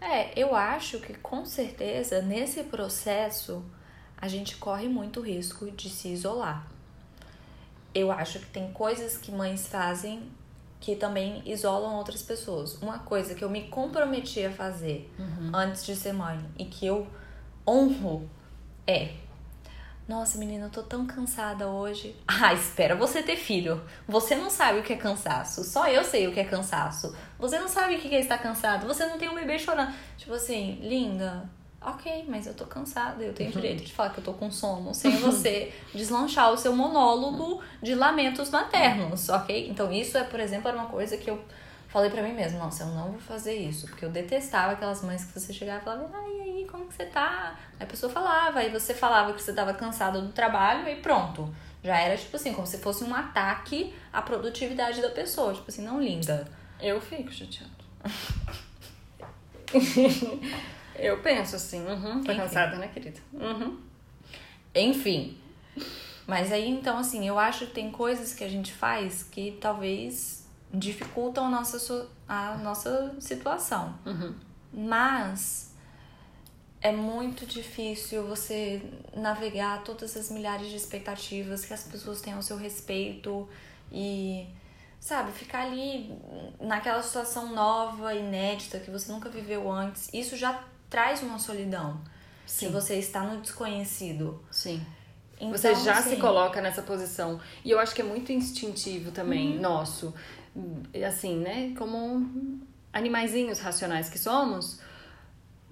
[0.00, 3.64] É, eu acho que com certeza nesse processo
[4.16, 6.66] a gente corre muito risco de se isolar.
[7.94, 10.30] Eu acho que tem coisas que mães fazem
[10.80, 12.80] que também isolam outras pessoas.
[12.82, 15.50] Uma coisa que eu me comprometi a fazer uhum.
[15.54, 17.06] antes de ser mãe e que eu
[17.66, 18.28] honro
[18.86, 19.14] é
[20.08, 22.14] nossa, menina, eu tô tão cansada hoje.
[22.38, 23.82] Ah, espera você ter filho.
[24.06, 25.64] Você não sabe o que é cansaço.
[25.64, 27.16] Só eu sei o que é cansaço.
[27.38, 28.86] Você não sabe o que é estar cansado.
[28.86, 29.92] Você não tem um bebê chorando.
[30.16, 31.48] Tipo assim, linda,
[31.80, 34.92] ok, mas eu tô cansada, eu tenho direito de falar que eu tô com sono,
[34.94, 39.68] sem você deslanchar o seu monólogo de lamentos maternos, ok?
[39.68, 41.42] Então isso é, por exemplo, era uma coisa que eu
[41.88, 45.24] falei para mim mesma, nossa, eu não vou fazer isso, porque eu detestava aquelas mães
[45.24, 47.56] que você chegava e falava, ai, aí, como que você tá?
[47.78, 51.54] Aí a pessoa falava, aí você falava que você tava cansada do trabalho e pronto.
[51.82, 55.54] Já era, tipo assim, como se fosse um ataque à produtividade da pessoa.
[55.54, 56.48] Tipo assim, não linda.
[56.80, 57.70] Eu fico chateada.
[60.98, 63.20] Eu penso assim, uhum, tô cansada, né, querida?
[63.32, 63.78] Uhum.
[64.74, 65.38] Enfim.
[66.26, 70.46] Mas aí, então, assim, eu acho que tem coisas que a gente faz que talvez
[70.72, 73.94] dificultam a nossa, a nossa situação.
[74.04, 74.34] Uhum.
[74.72, 75.74] Mas
[76.80, 78.82] é muito difícil você
[79.14, 83.48] navegar todas as milhares de expectativas que as pessoas têm ao seu respeito
[83.90, 84.46] e,
[85.00, 86.12] sabe, ficar ali
[86.60, 90.12] naquela situação nova, inédita, que você nunca viveu antes.
[90.12, 92.00] Isso já traz uma solidão.
[92.46, 92.66] Sim.
[92.66, 94.42] Se você está no desconhecido.
[94.50, 94.84] Sim.
[95.36, 97.40] Então, você já assim, se coloca nessa posição.
[97.64, 99.60] E eu acho que é muito instintivo também, uhum.
[99.60, 100.14] nosso.
[101.06, 101.74] Assim, né?
[101.76, 102.60] Como
[102.92, 104.80] animaizinhos racionais que somos,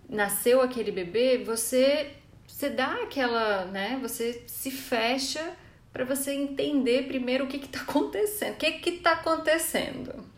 [0.08, 2.10] nasceu aquele bebê, você,
[2.46, 3.98] você dá aquela, né?
[4.02, 5.54] Você se fecha
[5.90, 8.54] para você entender primeiro o que está acontecendo.
[8.54, 10.33] O que está acontecendo?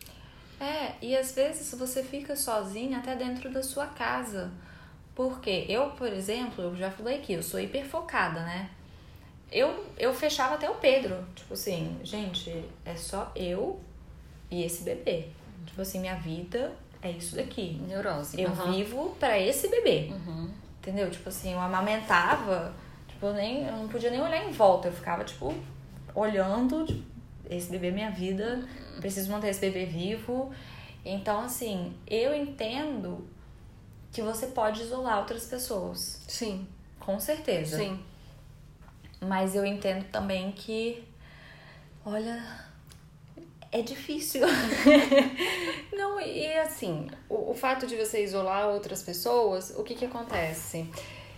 [0.59, 4.51] É, e às vezes você fica sozinha até dentro da sua casa.
[5.13, 8.69] Porque eu, por exemplo, eu já falei aqui, eu sou hiper focada, né?
[9.51, 11.25] Eu, eu fechava até o Pedro.
[11.35, 13.79] Tipo assim, gente, é só eu
[14.51, 15.27] e esse bebê.
[15.65, 17.81] Tipo assim, minha vida é isso daqui.
[17.87, 18.39] Neurose.
[18.39, 18.71] Eu uhum.
[18.73, 20.11] vivo para esse bebê.
[20.11, 20.51] Uhum.
[20.79, 21.09] Entendeu?
[21.09, 22.73] Tipo assim, eu amamentava,
[23.07, 24.87] tipo, eu, nem, eu não podia nem olhar em volta.
[24.87, 25.53] Eu ficava, tipo,
[26.13, 27.16] olhando, tipo,
[27.49, 28.67] esse bebê é minha vida,
[28.99, 30.51] preciso manter esse bebê vivo.
[31.03, 33.27] Então, assim, eu entendo
[34.11, 36.21] que você pode isolar outras pessoas.
[36.27, 36.67] Sim.
[36.99, 37.77] Com certeza.
[37.77, 38.03] Sim.
[39.21, 41.03] Mas eu entendo também que,
[42.05, 42.43] olha,
[43.71, 44.41] é difícil.
[45.93, 50.89] Não, e assim, o, o fato de você isolar outras pessoas, o que que acontece?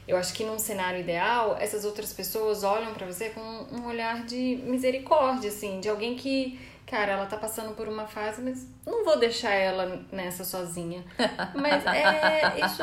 [0.09, 4.25] Eu acho que num cenário ideal, essas outras pessoas olham para você com um olhar
[4.25, 9.05] de misericórdia, assim, de alguém que cara, ela tá passando por uma fase, mas não
[9.05, 11.05] vou deixar ela nessa sozinha.
[11.53, 12.65] Mas é.
[12.65, 12.81] Isso.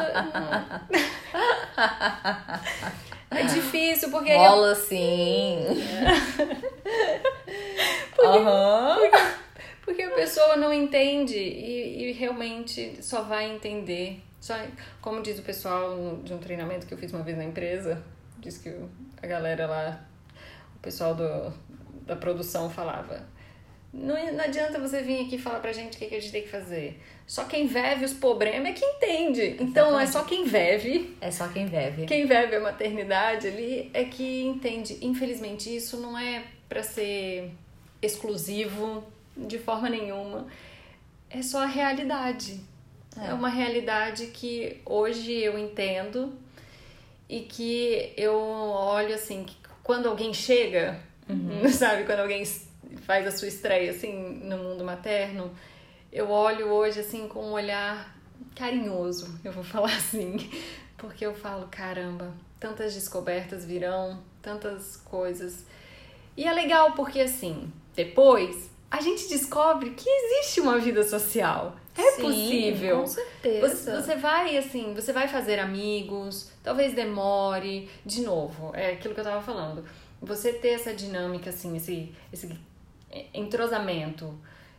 [3.28, 4.32] É difícil, porque.
[4.34, 4.76] Rola eu...
[4.76, 5.66] sim.
[8.14, 8.94] porque, uhum.
[8.94, 9.10] porque,
[9.84, 14.22] porque, a pessoa não entende e, e realmente só vai entender.
[14.46, 14.54] Só,
[15.00, 18.00] como diz o pessoal de um treinamento que eu fiz uma vez na empresa,
[18.38, 18.72] diz que
[19.20, 20.06] a galera lá,
[20.76, 21.52] o pessoal do,
[22.06, 23.26] da produção falava
[23.92, 26.42] Não, não adianta você vir aqui falar pra gente o que, que a gente tem
[26.42, 27.02] que fazer.
[27.26, 29.56] Só quem vive os problemas é que entende.
[29.58, 31.16] Então é só quem vive.
[31.20, 32.06] É só quem vive.
[32.06, 34.96] Quem vive a maternidade ali é que entende.
[35.02, 37.50] Infelizmente, isso não é para ser
[38.00, 39.02] exclusivo
[39.36, 40.46] de forma nenhuma.
[41.28, 42.60] É só a realidade.
[43.20, 43.28] É.
[43.28, 46.32] é uma realidade que hoje eu entendo
[47.28, 51.68] e que eu olho assim, que quando alguém chega, uhum.
[51.70, 52.44] sabe, quando alguém
[53.02, 55.50] faz a sua estreia assim no mundo materno,
[56.12, 58.16] eu olho hoje assim com um olhar
[58.54, 60.50] carinhoso, eu vou falar assim,
[60.96, 65.64] porque eu falo, caramba, tantas descobertas virão, tantas coisas.
[66.36, 71.76] E é legal porque assim, depois a gente descobre que existe uma vida social.
[71.96, 73.00] É Sim, possível.
[73.00, 74.02] Com certeza.
[74.02, 77.88] Você, vai, assim, você vai fazer amigos, talvez demore.
[78.04, 79.84] De novo, é aquilo que eu tava falando.
[80.20, 82.58] Você ter essa dinâmica, assim, esse, esse
[83.32, 84.38] entrosamento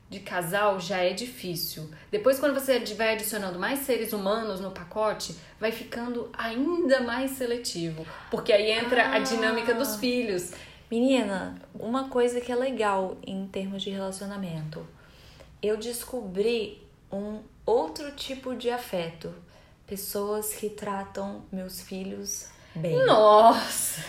[0.10, 1.90] de casal já é difícil.
[2.10, 8.06] Depois, quando você vai adicionando mais seres humanos no pacote, vai ficando ainda mais seletivo.
[8.32, 9.16] Porque aí entra ah.
[9.16, 10.52] a dinâmica dos filhos.
[10.90, 14.88] Menina, uma coisa que é legal em termos de relacionamento.
[15.62, 19.34] Eu descobri um outro tipo de afeto.
[19.86, 23.06] Pessoas que tratam meus filhos bem.
[23.06, 24.04] Nossa!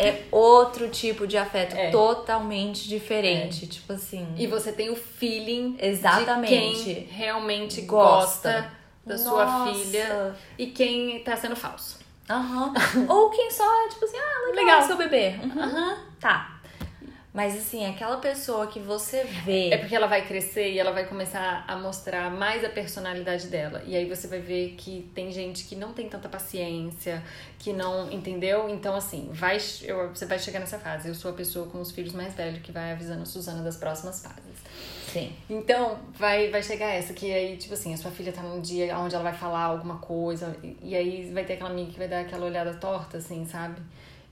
[0.00, 1.90] É outro tipo de afeto, é.
[1.90, 3.64] totalmente diferente.
[3.64, 3.68] É.
[3.68, 4.32] Tipo assim.
[4.36, 6.84] E você tem o feeling Exatamente.
[6.84, 8.72] de quem realmente gosta, gosta
[9.04, 9.28] da Nossa.
[9.28, 11.98] sua filha e quem tá sendo falso.
[12.30, 12.72] Aham.
[12.94, 13.06] Uhum.
[13.08, 14.82] Ou quem só é, tipo assim, ah, legal, legal.
[14.82, 15.34] seu bebê.
[15.42, 15.62] Uhum.
[15.64, 15.96] uhum.
[16.20, 16.57] Tá.
[17.38, 19.70] Mas assim, aquela pessoa que você vê.
[19.70, 23.80] É porque ela vai crescer e ela vai começar a mostrar mais a personalidade dela.
[23.86, 27.22] E aí você vai ver que tem gente que não tem tanta paciência,
[27.56, 28.10] que não.
[28.10, 28.68] Entendeu?
[28.68, 31.06] Então, assim, vai, eu, você vai chegar nessa fase.
[31.06, 33.76] Eu sou a pessoa com os filhos mais velhos que vai avisando a Suzana das
[33.76, 34.58] próximas fases.
[35.12, 35.32] Sim.
[35.48, 38.98] Então, vai, vai chegar essa, que aí, tipo assim, a sua filha tá num dia
[38.98, 42.08] onde ela vai falar alguma coisa, e, e aí vai ter aquela amiga que vai
[42.08, 43.80] dar aquela olhada torta, assim, sabe?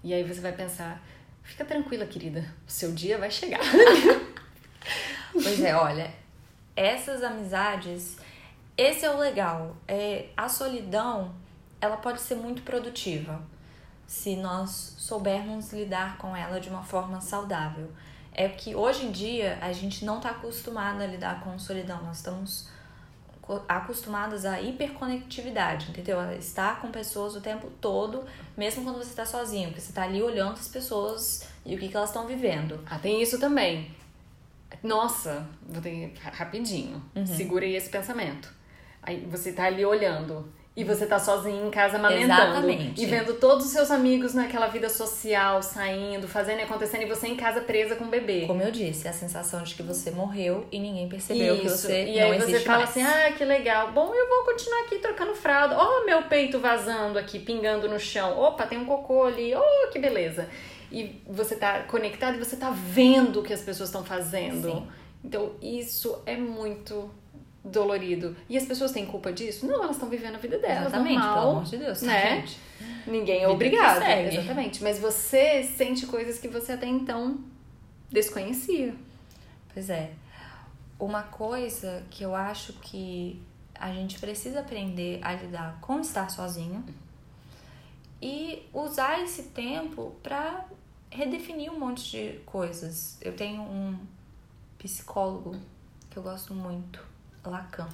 [0.03, 1.01] E aí você vai pensar
[1.47, 2.45] Fica tranquila, querida.
[2.67, 3.61] O seu dia vai chegar.
[5.33, 6.13] pois é, olha,
[6.75, 8.19] essas amizades,
[8.77, 9.77] esse é o legal.
[9.89, 11.35] É, a solidão,
[11.81, 13.43] ela pode ser muito produtiva
[14.07, 17.91] se nós soubermos lidar com ela de uma forma saudável.
[18.33, 22.19] É que hoje em dia a gente não está acostumado a lidar com solidão, nós
[22.19, 22.69] estamos
[23.69, 26.19] acostumadas à hiperconectividade, entendeu?
[26.19, 28.25] A estar com pessoas o tempo todo,
[28.57, 31.89] mesmo quando você está sozinho, porque você está ali olhando as pessoas e o que,
[31.89, 32.81] que elas estão vivendo.
[32.87, 33.95] Ah, tem isso também.
[34.83, 37.03] Nossa, vou ter rapidinho.
[37.15, 37.27] Uhum.
[37.27, 38.53] Segurei esse pensamento.
[39.03, 42.33] Aí você tá ali olhando e você tá sozinho em casa amamentando.
[42.33, 43.03] Exatamente.
[43.03, 47.27] E vendo todos os seus amigos naquela vida social, saindo, fazendo e acontecendo, e você
[47.29, 48.45] em casa presa com o bebê.
[48.47, 51.63] Como eu disse, a sensação de que você morreu e ninguém percebeu Isso.
[51.63, 52.91] que você e não aí você fala mais.
[52.91, 53.91] assim, ah, que legal.
[53.93, 55.79] Bom, eu vou continuar aqui trocando fralda.
[55.79, 58.39] Ó, oh, meu peito vazando aqui, pingando no chão.
[58.39, 59.55] Opa, tem um cocô ali.
[59.55, 60.47] Oh, que beleza.
[60.93, 64.71] E você tá conectado e você tá vendo o que as pessoas estão fazendo.
[64.71, 64.87] Sim.
[65.25, 67.11] Então, isso é muito
[67.67, 68.37] dolorido.
[68.49, 69.67] E as pessoas têm culpa disso?
[69.67, 70.87] Não, elas estão vivendo a vida delas.
[70.87, 72.37] Exatamente, normal, pelo amor de Deus, tá, né?
[72.37, 72.59] gente?
[73.07, 74.03] Ninguém é obrigado.
[74.03, 74.83] Exatamente.
[74.83, 77.39] Mas você sente coisas que você até então
[78.11, 78.95] desconhecia.
[79.75, 80.13] Pois é.
[80.99, 83.41] Uma coisa que eu acho que
[83.75, 86.83] a gente precisa aprender a lidar com estar sozinho
[88.23, 90.65] e usar esse tempo para
[91.11, 93.19] redefinir um monte de coisas.
[93.21, 93.99] Eu tenho um
[94.79, 95.55] psicólogo
[96.09, 97.16] que eu gosto muito
[97.51, 97.89] Lacan.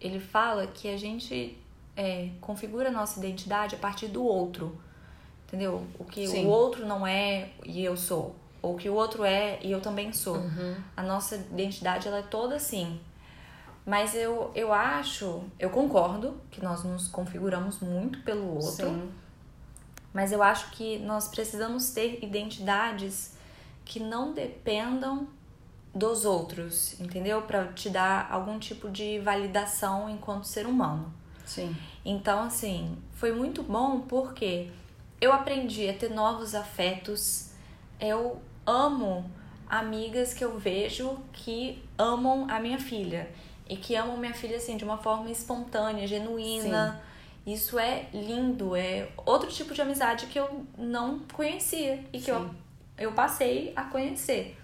[0.00, 1.58] Ele fala que a gente
[1.96, 4.78] é, configura a nossa identidade a partir do outro.
[5.46, 5.86] Entendeu?
[5.98, 6.44] O que Sim.
[6.44, 8.36] o outro não é e eu sou.
[8.60, 10.36] Ou o que o outro é e eu também sou.
[10.36, 10.76] Uhum.
[10.96, 13.00] A nossa identidade ela é toda assim.
[13.84, 18.88] Mas eu, eu acho, eu concordo que nós nos configuramos muito pelo outro.
[18.88, 19.10] Sim.
[20.12, 23.34] Mas eu acho que nós precisamos ter identidades
[23.84, 25.26] que não dependam
[25.98, 27.42] dos outros, entendeu?
[27.42, 31.12] Para te dar algum tipo de validação enquanto ser humano.
[31.44, 31.74] Sim.
[32.04, 34.70] Então, assim, foi muito bom porque
[35.20, 37.50] eu aprendi a ter novos afetos.
[38.00, 39.28] Eu amo
[39.68, 43.28] amigas que eu vejo que amam a minha filha
[43.68, 46.92] e que amam minha filha assim de uma forma espontânea, genuína.
[46.92, 47.52] Sim.
[47.52, 52.50] Isso é lindo, é outro tipo de amizade que eu não conhecia e que eu,
[52.98, 54.56] eu passei a conhecer.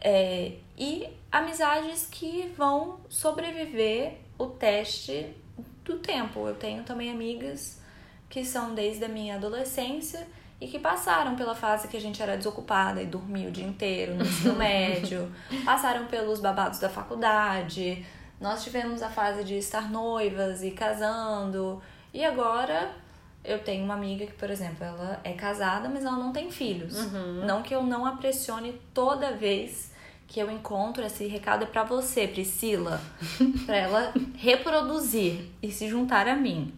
[0.00, 5.34] É, e amizades que vão sobreviver o teste
[5.84, 6.46] do tempo.
[6.48, 7.80] Eu tenho também amigas
[8.28, 10.26] que são desde a minha adolescência
[10.60, 14.14] e que passaram pela fase que a gente era desocupada e dormia o dia inteiro
[14.14, 15.30] no ensino médio,
[15.64, 18.04] passaram pelos babados da faculdade.
[18.40, 21.82] Nós tivemos a fase de estar noivas e casando,
[22.12, 22.94] e agora
[23.42, 26.94] eu tenho uma amiga que, por exemplo, ela é casada, mas ela não tem filhos.
[26.98, 27.46] Uhum.
[27.46, 29.89] Não que eu não a pressione toda vez
[30.30, 33.00] que eu encontro esse recado é para você, Priscila,
[33.66, 36.72] para ela reproduzir e se juntar a mim.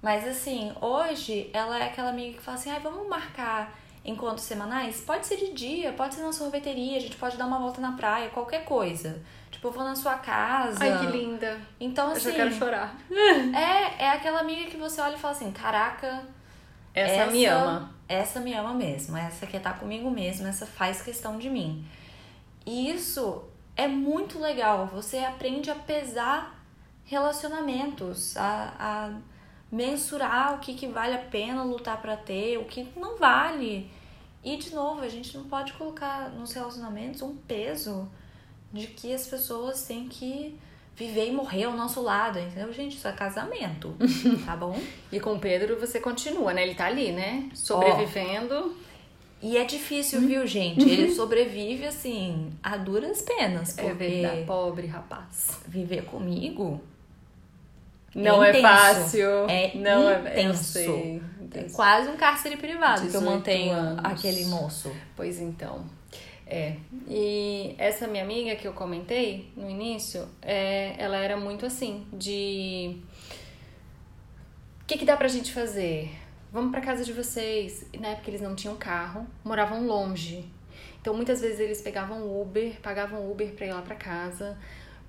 [0.00, 5.00] Mas assim, hoje ela é aquela amiga que fala assim: "Ai, vamos marcar encontros semanais?
[5.00, 7.92] Pode ser de dia, pode ser na sorveteria, a gente pode dar uma volta na
[7.92, 9.20] praia, qualquer coisa.
[9.50, 10.78] Tipo, eu vou na sua casa.
[10.80, 11.60] Ai, que linda.
[11.80, 12.96] Então Eu assim, já quero chorar.
[13.10, 16.22] é, é aquela amiga que você olha e fala assim: "Caraca,
[16.94, 17.92] Essa, me ama.
[18.08, 21.84] essa me ama mesmo, essa quer estar comigo mesmo, essa faz questão de mim.
[22.66, 23.44] E isso
[23.76, 24.86] é muito legal.
[24.88, 26.62] Você aprende a pesar
[27.04, 29.20] relacionamentos, a, a
[29.70, 33.90] mensurar o que, que vale a pena lutar para ter, o que não vale.
[34.44, 38.10] E de novo, a gente não pode colocar nos relacionamentos um peso
[38.72, 40.58] de que as pessoas têm que
[40.94, 42.72] viver e morrer ao nosso lado, entendeu?
[42.72, 43.96] Gente, isso é casamento,
[44.44, 44.78] tá bom?
[45.10, 46.62] E com o Pedro você continua, né?
[46.62, 47.48] Ele tá ali, né?
[47.54, 48.76] Sobrevivendo.
[49.42, 50.88] E é difícil, viu, gente?
[50.88, 53.76] Ele sobrevive, assim, a duras penas.
[53.76, 54.44] É Porque verdade.
[54.44, 55.58] Pobre rapaz.
[55.66, 56.80] viver comigo
[58.14, 59.28] Não É é, fácil.
[59.48, 60.78] É não é intenso.
[60.78, 61.74] é Intenso.
[61.74, 64.04] quase um cárcere privado que eu 18 mantenho anos.
[64.04, 64.92] aquele moço.
[65.16, 65.84] Pois então.
[66.46, 66.76] É.
[67.08, 72.96] E essa minha amiga que eu comentei no início, é, ela era muito assim, de.
[74.82, 76.10] O que, que dá pra gente fazer?
[76.52, 77.86] Vamos pra casa de vocês.
[77.94, 80.44] E na época eles não tinham carro, moravam longe.
[81.00, 84.58] Então muitas vezes eles pegavam Uber, pagavam Uber pra ir lá pra casa,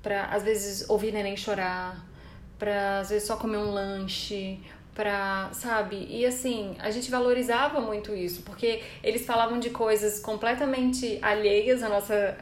[0.01, 2.03] pra às vezes ouvir neném chorar,
[2.57, 4.59] pra às vezes só comer um lanche,
[4.95, 6.07] pra, sabe?
[6.09, 11.89] E assim, a gente valorizava muito isso, porque eles falavam de coisas completamente alheias à
[11.89, 12.37] nossa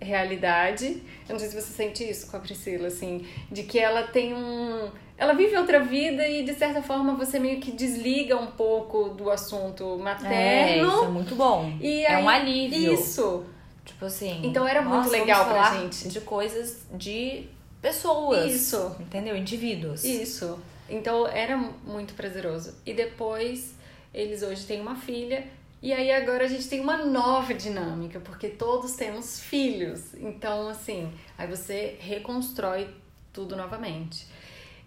[0.00, 1.02] realidade.
[1.28, 4.34] Eu não sei se você sente isso com a Priscila, assim, de que ela tem
[4.34, 4.88] um.
[5.16, 9.30] Ela vive outra vida e, de certa forma, você meio que desliga um pouco do
[9.30, 10.88] assunto É, materno.
[10.88, 11.72] isso é muito bom.
[11.80, 12.94] E é aí, um alívio.
[12.94, 13.44] Isso.
[13.84, 14.40] Tipo assim.
[14.44, 16.08] Então era muito nossa, legal vamos pra falar gente.
[16.08, 17.44] De coisas de
[17.82, 18.50] pessoas.
[18.52, 18.96] Isso.
[19.00, 19.36] Entendeu?
[19.36, 20.04] Indivíduos.
[20.04, 20.58] Isso.
[20.88, 22.74] Então era muito prazeroso.
[22.86, 23.74] E depois
[24.14, 25.44] eles hoje têm uma filha.
[25.82, 30.14] E aí agora a gente tem uma nova dinâmica, porque todos temos filhos.
[30.14, 32.88] Então, assim, aí você reconstrói
[33.32, 34.26] tudo novamente.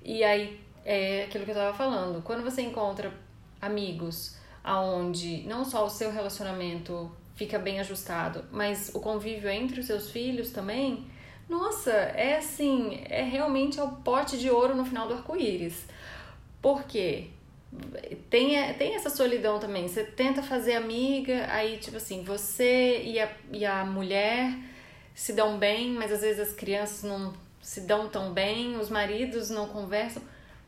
[0.04, 2.22] E aí é aquilo que eu tava falando.
[2.22, 3.12] Quando você encontra
[3.60, 9.88] amigos aonde não só o seu relacionamento fica bem ajustado, mas o convívio entre os
[9.88, 11.08] seus filhos também,
[11.50, 15.86] nossa, é assim, é realmente é o pote de ouro no final do arco-íris.
[16.62, 17.30] Por quê?
[18.30, 19.88] Tem, tem essa solidão também.
[19.88, 24.56] Você tenta fazer amiga, aí, tipo assim, você e a, e a mulher
[25.14, 29.50] se dão bem, mas às vezes as crianças não se dão tão bem, os maridos
[29.50, 30.22] não conversam.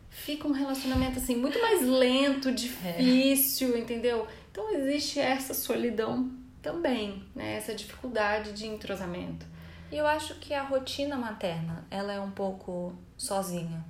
[0.09, 4.27] Fica um relacionamento assim muito mais lento, difícil, entendeu?
[4.51, 6.31] Então existe essa solidão
[6.61, 7.57] também, né?
[7.57, 9.45] Essa dificuldade de entrosamento.
[9.91, 13.83] E eu acho que a rotina materna, ela é um pouco sozinha.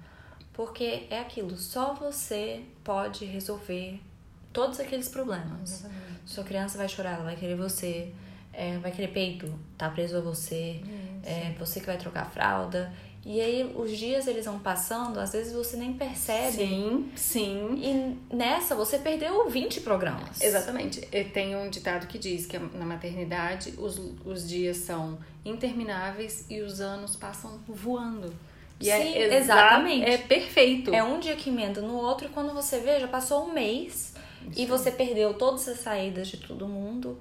[0.56, 4.00] Porque é aquilo, só você pode resolver
[4.54, 5.86] todos aqueles problemas.
[6.26, 8.14] Sua criança vai chorar, ela vai querer você,
[8.54, 10.82] é, vai querer peito, tá preso a você,
[11.24, 12.94] é você que vai trocar a fralda.
[13.26, 16.58] E aí os dias eles vão passando, às vezes você nem percebe.
[16.58, 18.18] Sim, sim.
[18.32, 20.40] E nessa você perdeu 20 programas.
[20.40, 21.06] Exatamente.
[21.12, 26.62] E Tem um ditado que diz que na maternidade os, os dias são intermináveis e
[26.62, 28.32] os anos passam voando.
[28.80, 30.06] E Sim, é exa- exatamente.
[30.10, 30.94] É perfeito.
[30.94, 34.14] É um dia que emenda no outro e quando você vê, já passou um mês
[34.56, 37.20] e você perdeu todas as saídas de todo mundo.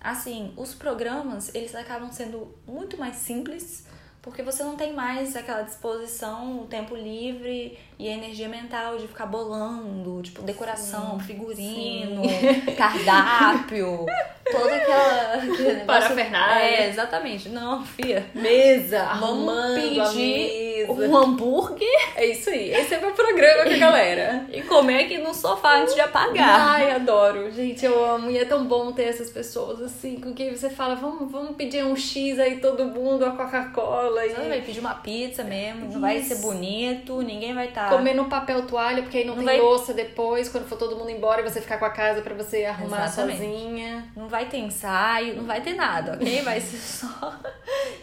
[0.00, 3.86] Assim, os programas, eles acabam sendo muito mais simples,
[4.20, 9.06] porque você não tem mais aquela disposição, o tempo livre e a energia mental de
[9.08, 12.22] ficar bolando, tipo, decoração, figurino,
[12.76, 14.04] cardápio,
[14.50, 15.84] toda aquela.
[15.86, 16.62] Parafernália.
[16.64, 17.48] É, exatamente.
[17.48, 18.26] Não, fia.
[18.34, 21.08] Mesa, Vamos arrumando pedir mesa.
[21.08, 22.70] um hambúrguer É isso aí.
[22.72, 24.46] Esse é meu programa com a galera.
[24.52, 26.60] e comer aqui no sofá antes de apagar.
[26.76, 27.50] Ai, adoro.
[27.52, 28.30] Gente, eu amo.
[28.30, 31.84] E é tão bom ter essas pessoas assim, com quem você fala, vamos, vamos pedir
[31.84, 34.22] um X aí todo mundo, a Coca-Cola.
[34.22, 37.88] Você E vai pedir uma pizza mesmo, não vai ser bonito, ninguém vai estar.
[37.90, 40.96] comer no papel toalha, porque aí não, Não tem vai- louça depois, quando for todo
[40.96, 43.38] mundo embora e você ficar com a casa pra você arrumar Exatamente.
[43.38, 44.04] sozinha.
[44.16, 46.42] Não vai ter ensaio, não vai ter nada, ok?
[46.42, 46.76] Vai ser
[47.06, 47.34] só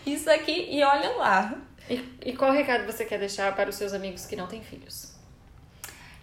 [0.06, 1.54] isso aqui e olha lá.
[1.90, 5.14] E, e qual recado você quer deixar para os seus amigos que não têm filhos?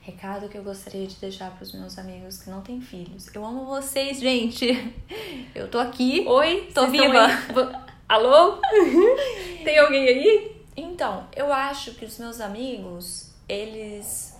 [0.02, 3.32] recado que eu gostaria de deixar para os meus amigos que não têm filhos.
[3.34, 4.66] Eu amo vocês, gente.
[5.54, 6.24] Eu tô aqui.
[6.26, 7.28] Oi, tô viva.
[8.08, 8.58] Alô?
[9.62, 10.56] Tem alguém aí?
[10.76, 14.36] Então, eu acho que os meus amigos, eles.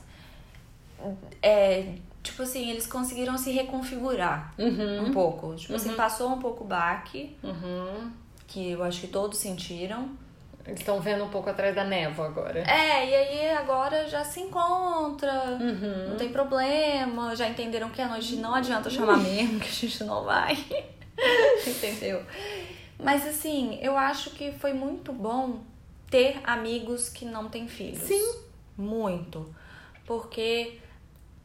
[1.43, 5.07] É, tipo assim, eles conseguiram se reconfigurar uhum.
[5.09, 5.55] um pouco.
[5.55, 5.97] Tipo assim, Uhum.
[5.97, 8.11] passou um pouco o baque, Uhum.
[8.47, 10.11] que eu acho que todos sentiram.
[10.71, 12.61] Eles estão vendo um pouco atrás da névoa agora.
[12.61, 16.11] É, e aí agora já se encontra, Uhum.
[16.11, 20.05] não tem problema, já entenderam que à noite não adianta chamar mesmo, que a gente
[20.05, 20.57] não vai.
[21.67, 22.23] Entendeu?
[23.03, 25.61] Mas assim, eu acho que foi muito bom
[26.09, 27.99] ter amigos que não têm filhos.
[28.05, 28.35] Sim.
[28.77, 29.53] Muito.
[30.07, 30.79] Porque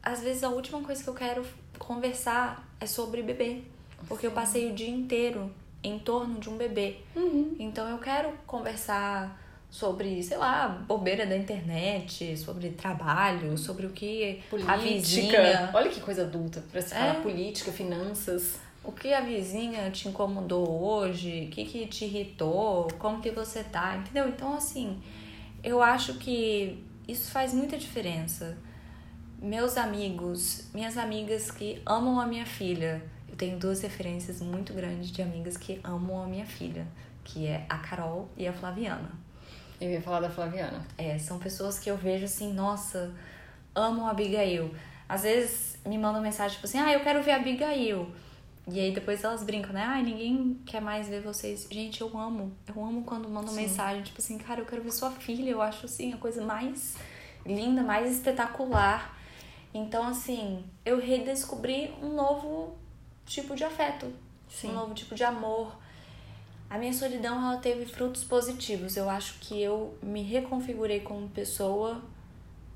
[0.02, 1.44] às vezes a última coisa que eu quero
[1.78, 3.62] conversar é sobre bebê.
[4.08, 5.50] Porque eu passei o dia inteiro
[5.88, 6.96] em torno de um bebê.
[7.14, 7.54] Uhum.
[7.58, 14.40] Então eu quero conversar sobre, sei lá, bobeira da internet, sobre trabalho, sobre o que
[14.66, 15.70] a vizinha, Política.
[15.74, 17.20] Olha que coisa adulta pra se falar É.
[17.20, 18.58] política, finanças.
[18.84, 23.64] o que a vizinha te incomodou hoje, o que que te irritou, como que você
[23.64, 24.28] tá, entendeu?
[24.28, 24.98] Então assim,
[25.62, 28.56] eu acho que isso faz muita diferença.
[29.42, 33.02] Meus amigos, minhas amigas que amam a minha filha,
[33.36, 36.86] eu tenho duas referências muito grandes de amigas que amam a minha filha,
[37.22, 39.10] que é a Carol e a Flaviana.
[39.78, 40.82] Eu ia falar da Flaviana.
[40.96, 43.14] É, são pessoas que eu vejo assim, nossa,
[43.74, 44.74] amam a Abigail.
[45.06, 48.10] Às vezes me mandam mensagem tipo assim, ah, eu quero ver a Abigail.
[48.66, 49.84] E aí depois elas brincam, né?
[49.86, 51.68] Ai, ninguém quer mais ver vocês.
[51.70, 52.56] Gente, eu amo.
[52.66, 53.60] Eu amo quando mandam Sim.
[53.60, 55.50] mensagem, tipo assim, cara, eu quero ver sua filha.
[55.50, 56.96] Eu acho assim a coisa mais
[57.44, 59.14] linda, mais espetacular.
[59.74, 62.85] Então, assim, eu redescobri um novo
[63.26, 64.12] tipo de afeto.
[64.48, 64.70] Sim.
[64.70, 65.76] Um novo tipo de amor.
[66.70, 68.96] A minha solidão, ela teve frutos positivos.
[68.96, 72.00] Eu acho que eu me reconfigurei como pessoa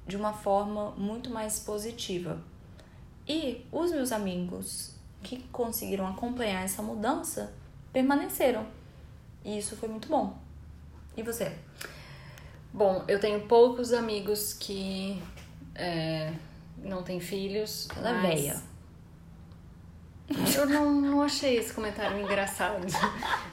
[0.06, 2.40] de uma forma muito mais positiva.
[3.26, 7.52] E os meus amigos que conseguiram acompanhar essa mudança
[7.92, 8.66] permaneceram.
[9.44, 10.36] E isso foi muito bom.
[11.16, 11.52] E você?
[12.72, 15.20] Bom, eu tenho poucos amigos que
[15.74, 16.32] é,
[16.78, 17.88] não têm filhos.
[17.96, 18.62] Ela é mas- véia.
[20.56, 22.86] Eu não, não achei esse comentário engraçado.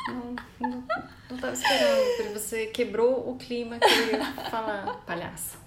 [0.07, 0.83] Não, não,
[1.29, 5.57] não tava esperando, porque você quebrou o clima que eu ia falar, palhaça.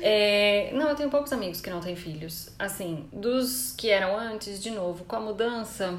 [0.00, 2.50] É, não, eu tenho poucos amigos que não têm filhos.
[2.58, 5.98] Assim, dos que eram antes, de novo, com a mudança,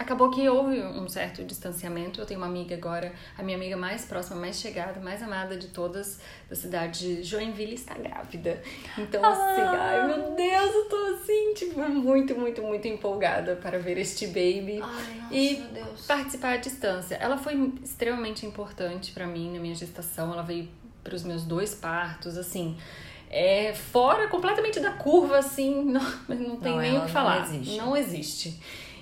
[0.00, 2.20] acabou que houve um certo distanciamento.
[2.20, 5.68] Eu tenho uma amiga agora, a minha amiga mais próxima, mais chegada, mais amada de
[5.68, 8.62] todas da cidade de Joinville está grávida.
[8.98, 13.98] Então, assim, ai meu Deus, eu tô assim, tipo, muito, muito, muito empolgada para ver
[13.98, 16.06] este baby Ai, nossa, E meu Deus.
[16.06, 17.14] participar à distância.
[17.16, 20.32] Ela foi extremamente importante pra mim na minha gestação.
[20.32, 20.68] Ela veio
[21.04, 22.76] pros meus dois partos, assim.
[23.32, 27.42] É, fora completamente da curva, assim, não, não tem Não, nem o que não falar.
[27.42, 27.76] existe.
[27.76, 28.60] Não existe.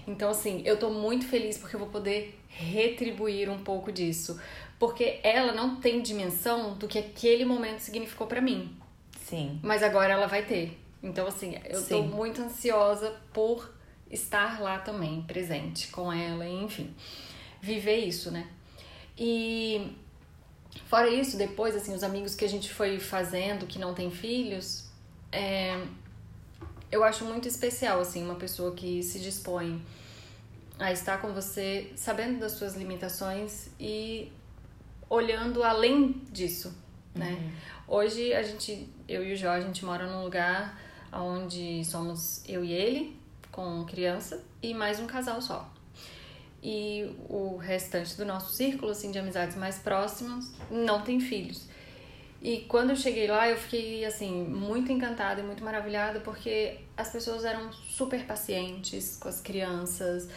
[0.09, 4.41] Então, assim, eu tô muito feliz porque eu vou poder retribuir um pouco disso.
[4.79, 8.75] Porque ela não tem dimensão do que aquele momento significou pra mim.
[9.21, 9.61] Sim.
[9.63, 10.81] Mas agora ela vai ter.
[11.03, 12.09] Então, assim, eu tô Sim.
[12.09, 13.71] muito ansiosa por
[14.11, 16.95] estar lá também, presente com ela, enfim.
[17.61, 18.49] Viver isso, né?
[19.17, 19.93] E
[20.87, 24.89] fora isso, depois, assim, os amigos que a gente foi fazendo que não tem filhos,
[25.31, 25.79] é,
[26.91, 29.85] eu acho muito especial, assim, uma pessoa que se dispõe
[30.79, 34.31] a estar com você, sabendo das suas limitações e
[35.11, 36.77] olhando além disso,
[37.15, 37.53] né?
[37.87, 40.79] Hoje a gente, eu e o Jó, a gente mora num lugar
[41.13, 43.19] onde somos eu e ele,
[43.51, 45.69] com criança, e mais um casal só.
[46.63, 51.67] E o restante do nosso círculo, assim, de amizades mais próximas, não tem filhos.
[52.41, 57.11] E quando eu cheguei lá, eu fiquei, assim, muito encantada e muito maravilhada, porque as
[57.11, 60.29] pessoas eram super pacientes com as crianças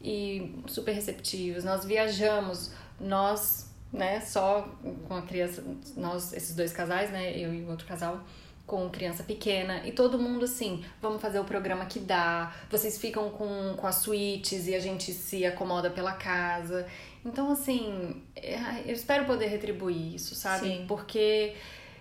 [0.00, 1.64] e super receptivas.
[1.64, 4.68] Nós viajamos, nós, né, só
[5.06, 5.62] com a criança,
[5.96, 8.22] nós, esses dois casais, né, eu e o outro casal,
[8.66, 13.28] com criança pequena, e todo mundo assim, vamos fazer o programa que dá, vocês ficam
[13.28, 16.86] com, com as suítes e a gente se acomoda pela casa.
[17.24, 20.68] Então, assim, é, eu espero poder retribuir isso, sabe?
[20.68, 20.84] Sim.
[20.86, 21.56] Porque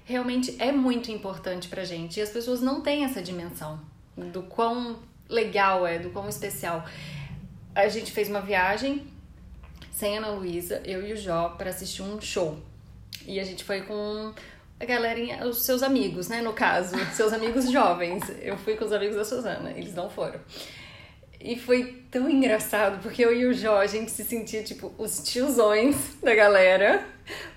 [0.06, 2.20] realmente é muito importante pra gente.
[2.20, 3.80] E as pessoas não têm essa dimensão
[4.16, 6.86] do quão legal é, do quão especial.
[7.76, 9.08] A gente fez uma viagem
[9.92, 12.58] sem Ana Luísa, eu e o Jó, pra assistir um show.
[13.26, 14.34] E a gente foi com
[14.80, 18.24] a galerinha, os seus amigos, né, no caso, seus amigos jovens.
[18.42, 20.40] Eu fui com os amigos da Suzana, eles não foram.
[21.42, 25.24] E foi tão engraçado, porque eu e o Jó, a gente se sentia tipo os
[25.24, 27.06] tiozões da galera.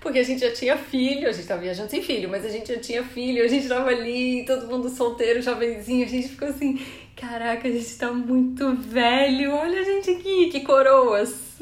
[0.00, 2.72] Porque a gente já tinha filho, a gente tava viajando sem filho, mas a gente
[2.72, 6.84] já tinha filho, a gente tava ali, todo mundo solteiro, jovenzinho, a gente ficou assim,
[7.16, 11.58] caraca, a gente tá muito velho, olha a gente aqui, que coroas.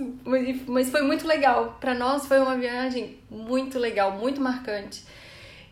[0.67, 5.05] Mas foi muito legal, para nós foi uma viagem muito legal, muito marcante.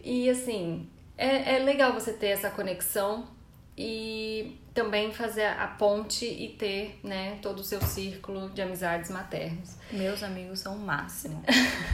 [0.02, 3.26] E assim, é, é legal você ter essa conexão
[3.76, 9.76] e também fazer a ponte e ter, né, todo o seu círculo de amizades maternos.
[9.90, 11.42] Meus amigos são o máximo.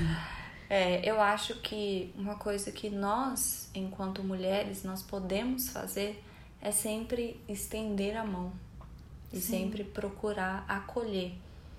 [0.69, 6.23] é, eu acho que uma coisa que nós, enquanto mulheres, nós podemos fazer
[6.65, 8.51] é sempre estender a mão
[9.33, 9.59] e Sim.
[9.59, 11.35] sempre procurar acolher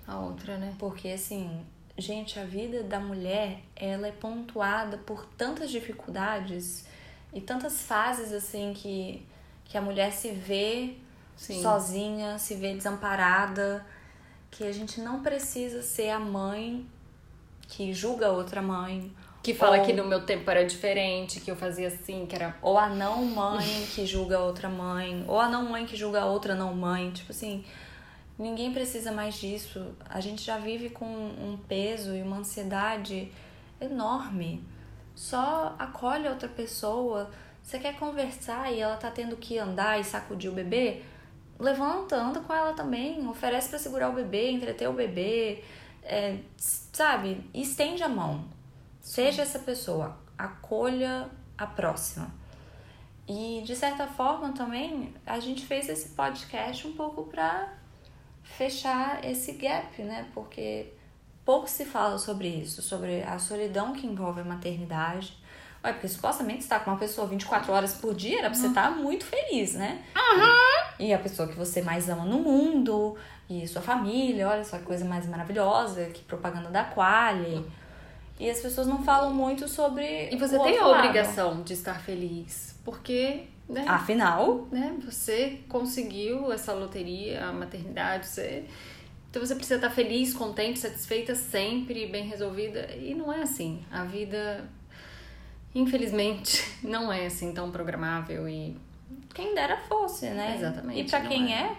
[0.06, 0.74] a outra, né?
[0.78, 1.66] Porque assim,
[1.98, 6.86] gente, a vida da mulher, ela é pontuada por tantas dificuldades
[7.34, 9.26] e tantas fases assim que
[9.64, 10.94] que a mulher se vê
[11.36, 11.60] Sim.
[11.60, 13.84] sozinha, se vê desamparada,
[14.48, 16.86] que a gente não precisa ser a mãe
[17.66, 19.12] que julga outra mãe.
[19.46, 22.56] Que fala ou, que no meu tempo era diferente, que eu fazia assim, que era.
[22.60, 26.52] Ou a não mãe que julga outra mãe, ou a não mãe que julga outra
[26.52, 27.12] não mãe.
[27.12, 27.64] Tipo assim,
[28.36, 29.94] ninguém precisa mais disso.
[30.10, 33.30] A gente já vive com um peso e uma ansiedade
[33.80, 34.64] enorme.
[35.14, 37.30] Só acolhe outra pessoa.
[37.62, 41.02] Você quer conversar e ela tá tendo que andar e sacudir o bebê?
[41.58, 45.62] levanta, anda com ela também, oferece para segurar o bebê, entreter o bebê,
[46.02, 47.40] é, sabe?
[47.54, 48.55] Estende a mão.
[49.06, 52.28] Seja essa pessoa, acolha a próxima.
[53.28, 57.72] E de certa forma também a gente fez esse podcast um pouco para
[58.42, 60.26] fechar esse gap, né?
[60.34, 60.92] Porque
[61.44, 65.38] pouco se fala sobre isso, sobre a solidão que envolve a maternidade,
[65.84, 68.66] Ué, porque supostamente você tá com uma pessoa 24 horas por dia, era pra você
[68.66, 68.96] estar uhum.
[68.96, 70.02] tá muito feliz, né?
[70.16, 70.96] Uhum.
[70.98, 73.16] E, e a pessoa que você mais ama no mundo,
[73.48, 77.64] e sua família, olha só que coisa mais maravilhosa, que propaganda da Quali.
[78.38, 80.28] E as pessoas não falam muito sobre.
[80.30, 81.64] E você tem a obrigação lado.
[81.64, 82.78] de estar feliz.
[82.84, 83.44] Porque.
[83.68, 84.68] Né, Afinal.
[84.70, 88.64] Né, você conseguiu essa loteria, a maternidade, você.
[89.30, 92.88] Então você precisa estar feliz, contente, satisfeita sempre, bem resolvida.
[92.94, 93.84] E não é assim.
[93.90, 94.68] A vida
[95.76, 98.76] infelizmente, não é assim tão programável e.
[99.34, 100.56] Quem dera fosse, né?
[100.56, 101.00] Exatamente.
[101.00, 101.60] E pra quem é.
[101.60, 101.76] é,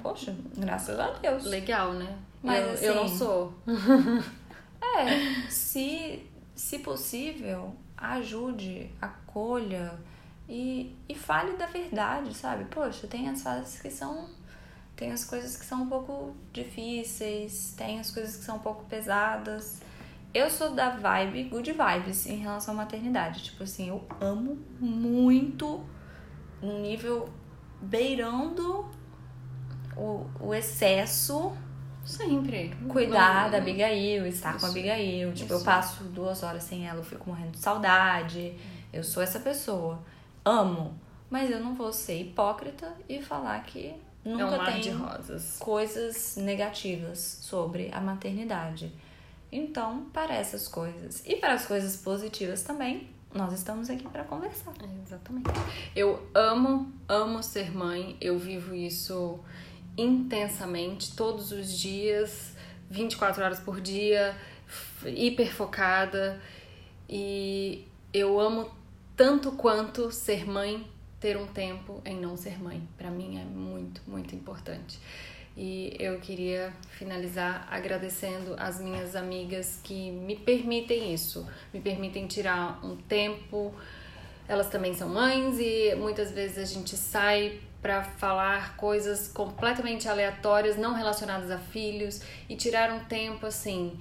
[0.00, 1.44] poxa, graças a Deus.
[1.44, 2.16] Legal, né?
[2.40, 3.54] Mas eu, assim, eu não assim, sou.
[4.96, 6.24] é, se,
[6.54, 9.98] se possível, ajude, acolha
[10.48, 12.64] e, e fale da verdade, sabe?
[12.66, 14.28] Poxa, tem as fases que são.
[14.96, 18.84] Tem as coisas que são um pouco difíceis, tem as coisas que são um pouco
[18.86, 19.80] pesadas.
[20.34, 23.44] Eu sou da vibe, good vibes em relação à maternidade.
[23.44, 25.84] Tipo assim, eu amo muito
[26.60, 27.28] um nível
[27.80, 28.90] beirando
[29.96, 31.56] o, o excesso.
[32.08, 32.74] Sempre.
[32.88, 35.32] Cuidar não, da Abigail, estar isso, com a Abigail.
[35.32, 35.62] Tipo, isso.
[35.62, 38.54] eu passo duas horas sem ela, eu fico morrendo de saudade.
[38.92, 40.02] Eu sou essa pessoa.
[40.44, 40.98] Amo.
[41.28, 43.94] Mas eu não vou ser hipócrita e falar que
[44.24, 44.94] nunca é um tem
[45.58, 48.90] coisas negativas sobre a maternidade.
[49.52, 54.72] Então, para essas coisas e para as coisas positivas também, nós estamos aqui para conversar.
[54.82, 55.50] É, exatamente.
[55.94, 59.38] Eu amo, amo ser mãe, eu vivo isso
[59.98, 62.54] intensamente, todos os dias,
[62.88, 64.36] 24 horas por dia,
[65.04, 66.40] hiper focada.
[67.08, 67.84] E
[68.14, 68.70] eu amo
[69.16, 70.88] tanto quanto ser mãe,
[71.18, 72.80] ter um tempo em não ser mãe.
[72.96, 74.98] Para mim é muito, muito importante.
[75.56, 81.44] E eu queria finalizar agradecendo as minhas amigas que me permitem isso,
[81.74, 83.74] me permitem tirar um tempo.
[84.48, 90.76] Elas também são mães e muitas vezes a gente sai para falar coisas completamente aleatórias,
[90.76, 93.98] não relacionadas a filhos e tirar um tempo assim.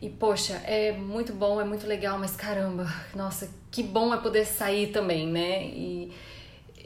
[0.00, 4.44] E poxa, é muito bom, é muito legal, mas caramba, nossa, que bom é poder
[4.44, 5.64] sair também, né?
[5.66, 6.12] E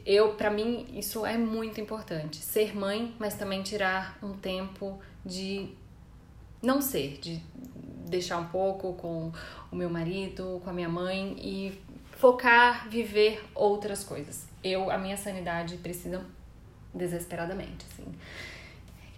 [0.07, 5.67] eu para mim isso é muito importante ser mãe mas também tirar um tempo de
[6.61, 7.41] não ser de
[8.07, 9.33] deixar um pouco com
[9.69, 11.81] o meu marido com a minha mãe e
[12.17, 14.47] focar viver outras coisas.
[14.63, 16.25] Eu a minha sanidade precisa
[16.93, 18.05] desesperadamente assim.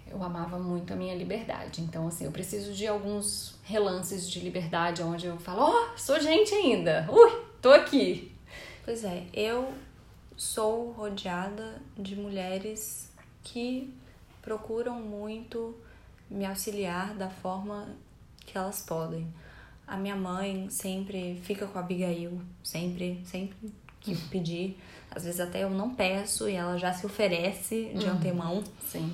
[0.08, 1.82] Eu amava muito a minha liberdade.
[1.82, 6.20] Então assim eu preciso de alguns relances de liberdade onde eu falo ó oh, sou
[6.20, 7.08] gente ainda.
[7.10, 8.32] Ui tô aqui.
[8.84, 9.74] Pois é eu
[10.36, 13.12] sou rodeada de mulheres
[13.44, 13.94] que
[14.42, 15.76] procuram muito
[16.30, 17.90] me auxiliar da forma
[18.46, 19.28] que elas podem.
[19.90, 23.58] A minha mãe sempre fica com a Abigail, sempre, sempre
[24.00, 24.78] que eu pedir.
[25.10, 28.12] Às vezes até eu não peço e ela já se oferece de uhum.
[28.12, 28.64] antemão.
[28.86, 29.12] Sim.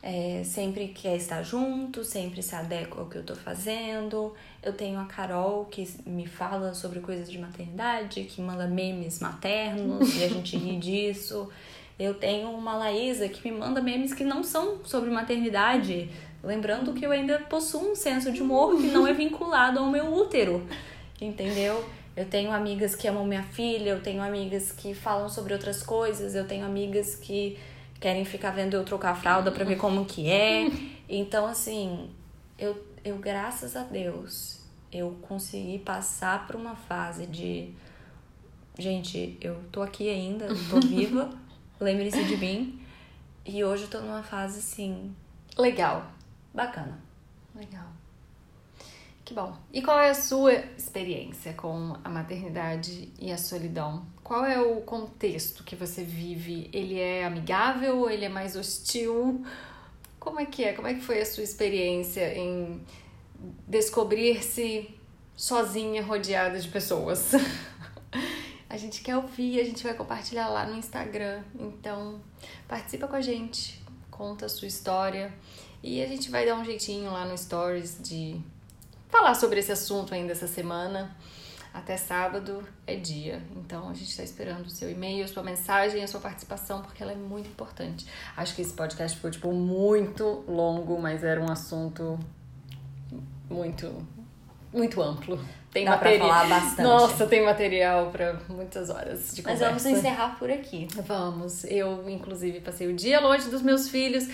[0.00, 4.34] é, sempre quer estar junto, sempre se adequa ao que eu tô fazendo.
[4.62, 10.16] Eu tenho a Carol que me fala sobre coisas de maternidade, que manda memes maternos
[10.16, 11.50] e a gente ri disso.
[11.98, 16.08] Eu tenho uma Laísa que me manda memes que não são sobre maternidade,
[16.42, 20.12] lembrando que eu ainda possuo um senso de humor que não é vinculado ao meu
[20.12, 20.66] útero,
[21.20, 21.84] entendeu?
[22.16, 26.34] Eu tenho amigas que amam minha filha, eu tenho amigas que falam sobre outras coisas,
[26.34, 27.58] eu tenho amigas que
[28.00, 30.68] querem ficar vendo eu trocar a fralda para ver como que é.
[31.08, 32.10] Então, assim,
[32.58, 34.60] eu, eu graças a Deus,
[34.92, 37.70] eu consegui passar por uma fase de
[38.78, 41.30] gente, eu tô aqui ainda, tô viva,
[41.80, 42.80] lembre-se de mim.
[43.44, 45.14] E hoje eu tô numa fase assim,
[45.58, 46.06] Legal.
[46.52, 47.00] Bacana.
[47.54, 47.88] Legal.
[49.28, 49.54] Que bom.
[49.70, 54.06] E qual é a sua experiência com a maternidade e a solidão?
[54.24, 56.70] Qual é o contexto que você vive?
[56.72, 59.44] Ele é amigável ele é mais hostil?
[60.18, 60.72] Como é que é?
[60.72, 62.82] Como é que foi a sua experiência em
[63.66, 64.94] descobrir-se
[65.36, 67.32] sozinha, rodeada de pessoas?
[68.70, 71.42] A gente quer ouvir, a gente vai compartilhar lá no Instagram.
[71.58, 72.20] Então,
[72.68, 75.32] participa com a gente, conta a sua história
[75.82, 78.40] e a gente vai dar um jeitinho lá no Stories de
[79.08, 81.16] falar sobre esse assunto ainda essa semana.
[81.72, 83.42] Até sábado é dia.
[83.56, 87.02] Então a gente está esperando o seu e-mail, a sua mensagem, a sua participação, porque
[87.02, 88.06] ela é muito importante.
[88.36, 92.18] Acho que esse podcast foi tipo muito longo, mas era um assunto
[93.48, 94.06] muito
[94.72, 95.38] muito amplo.
[95.70, 96.28] Tem Dá pra material.
[96.28, 96.82] falar bastante.
[96.82, 99.64] Nossa, tem material para muitas horas de Mas conversa.
[99.66, 100.88] vamos encerrar por aqui.
[101.06, 101.64] Vamos.
[101.64, 104.26] Eu, inclusive, passei o dia longe dos meus filhos.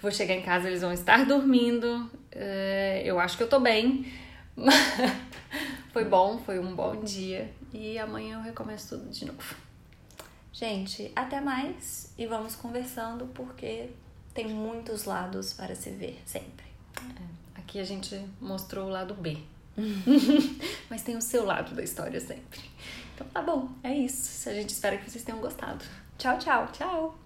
[0.00, 2.10] Vou chegar em casa, eles vão estar dormindo.
[2.32, 4.10] É, eu acho que eu tô bem.
[5.92, 7.50] foi bom, foi um bom dia.
[7.72, 9.54] E amanhã eu recomeço tudo de novo.
[10.52, 13.90] Gente, até mais e vamos conversando porque
[14.34, 16.66] tem muitos lados para se ver sempre.
[17.54, 19.38] Aqui a gente mostrou o lado B.
[20.88, 22.60] Mas tem o seu lado da história sempre.
[23.14, 24.48] Então tá bom, é isso.
[24.48, 25.84] A gente espera que vocês tenham gostado.
[26.18, 26.68] Tchau, tchau.
[26.72, 27.19] Tchau!